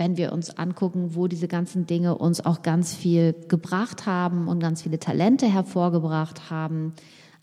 wenn 0.00 0.16
wir 0.16 0.32
uns 0.32 0.56
angucken, 0.56 1.14
wo 1.14 1.26
diese 1.26 1.46
ganzen 1.46 1.86
Dinge 1.86 2.16
uns 2.16 2.44
auch 2.44 2.62
ganz 2.62 2.94
viel 2.94 3.34
gebracht 3.48 4.06
haben 4.06 4.48
und 4.48 4.58
ganz 4.58 4.80
viele 4.80 4.98
Talente 4.98 5.46
hervorgebracht 5.46 6.50
haben. 6.50 6.94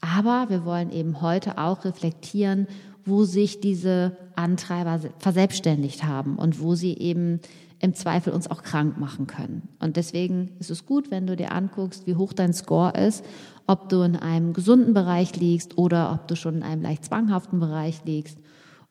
Aber 0.02 0.48
wir 0.50 0.66
wollen 0.66 0.90
eben 0.90 1.22
heute 1.22 1.60
auch 1.60 1.86
reflektieren, 1.86 2.66
wo 3.06 3.26
sich 3.26 3.60
diese 3.60 4.18
Antreiber 4.36 5.00
verselbstständigt 5.20 6.04
haben 6.04 6.36
und 6.36 6.60
wo 6.60 6.74
sie 6.74 6.98
eben 6.98 7.42
im 7.80 7.94
Zweifel 7.94 8.34
uns 8.34 8.50
auch 8.50 8.64
krank 8.64 8.98
machen 8.98 9.28
können. 9.28 9.70
Und 9.80 9.96
deswegen 9.96 10.50
ist 10.58 10.72
es 10.72 10.88
gut, 10.88 11.12
wenn 11.12 11.28
du 11.28 11.36
dir 11.36 11.52
anguckst, 11.52 12.08
wie 12.08 12.16
hoch 12.16 12.34
dein 12.34 12.54
Score 12.54 12.92
ist, 13.00 13.24
ob 13.68 13.88
du 13.90 14.02
in 14.02 14.16
einem 14.16 14.54
gesunden 14.54 14.96
Bereich 14.96 15.36
liegst 15.36 15.78
oder 15.78 16.12
ob 16.12 16.28
du 16.28 16.36
schon 16.36 16.56
in 16.56 16.64
einem 16.64 16.82
leicht 16.82 17.06
zwanghaften 17.06 17.60
Bereich 17.60 18.04
liegst. 18.04 18.40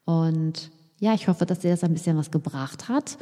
Und 0.05 0.71
ja, 0.99 1.15
ich 1.15 1.29
hoffe, 1.29 1.47
dass 1.47 1.61
dir 1.61 1.71
das 1.71 1.85
ein 1.85 1.93
bisschen 1.93 2.17
was 2.17 2.31
gebracht 2.31 2.89
hat. 2.89 3.19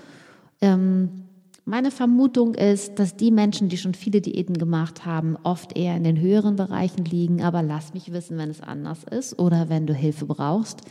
Ähm, 0.61 1.25
meine 1.65 1.91
Vermutung 1.91 2.55
ist, 2.55 2.99
dass 2.99 3.17
die 3.17 3.31
Menschen, 3.31 3.69
die 3.69 3.79
schon 3.79 3.95
viele 3.95 4.21
Diäten 4.21 4.59
gemacht 4.59 5.07
haben, 5.07 5.37
oft 5.45 5.77
eher 5.77 5.97
in 5.97 6.05
den 6.05 6.21
höheren 6.21 6.57
Bereichen 6.57 7.05
liegen. 7.05 7.43
Aber 7.43 7.63
lass 7.63 7.95
mich 7.95 8.13
wissen, 8.13 8.37
wenn 8.37 8.51
es 8.51 8.61
anders 8.61 9.05
ist 9.05 9.39
oder 9.39 9.69
wenn 9.71 9.87
du 9.87 9.95
Hilfe 9.95 10.27
brauchst. 10.27 10.83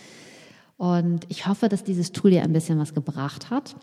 Und 0.77 1.25
ich 1.29 1.47
hoffe, 1.47 1.69
dass 1.69 1.83
dieses 1.83 2.11
Tool 2.11 2.31
dir 2.31 2.43
ein 2.43 2.53
bisschen 2.53 2.79
was 2.79 2.93
gebracht 2.93 3.51
hat 3.51 3.75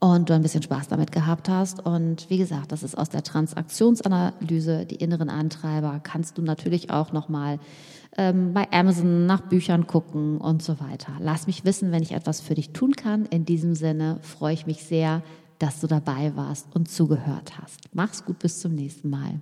und 0.00 0.28
du 0.28 0.34
ein 0.34 0.42
bisschen 0.42 0.62
Spaß 0.62 0.88
damit 0.88 1.12
gehabt 1.12 1.48
hast. 1.48 1.84
Und 1.84 2.28
wie 2.28 2.38
gesagt, 2.38 2.72
das 2.72 2.82
ist 2.82 2.96
aus 2.96 3.08
der 3.08 3.22
Transaktionsanalyse, 3.22 4.86
die 4.86 4.96
inneren 4.96 5.30
Antreiber, 5.30 6.00
kannst 6.02 6.38
du 6.38 6.42
natürlich 6.42 6.90
auch 6.90 7.12
nochmal 7.12 7.58
ähm, 8.16 8.52
bei 8.52 8.70
Amazon 8.72 9.26
nach 9.26 9.42
Büchern 9.42 9.86
gucken 9.86 10.38
und 10.38 10.62
so 10.62 10.80
weiter. 10.80 11.12
Lass 11.20 11.46
mich 11.46 11.64
wissen, 11.64 11.92
wenn 11.92 12.02
ich 12.02 12.12
etwas 12.12 12.40
für 12.40 12.54
dich 12.54 12.70
tun 12.70 12.92
kann. 12.92 13.26
In 13.26 13.44
diesem 13.44 13.74
Sinne 13.74 14.18
freue 14.22 14.54
ich 14.54 14.66
mich 14.66 14.84
sehr, 14.84 15.22
dass 15.58 15.80
du 15.80 15.86
dabei 15.86 16.36
warst 16.36 16.66
und 16.74 16.90
zugehört 16.90 17.58
hast. 17.60 17.80
Mach's 17.92 18.24
gut, 18.24 18.38
bis 18.38 18.60
zum 18.60 18.74
nächsten 18.74 19.08
Mal. 19.08 19.40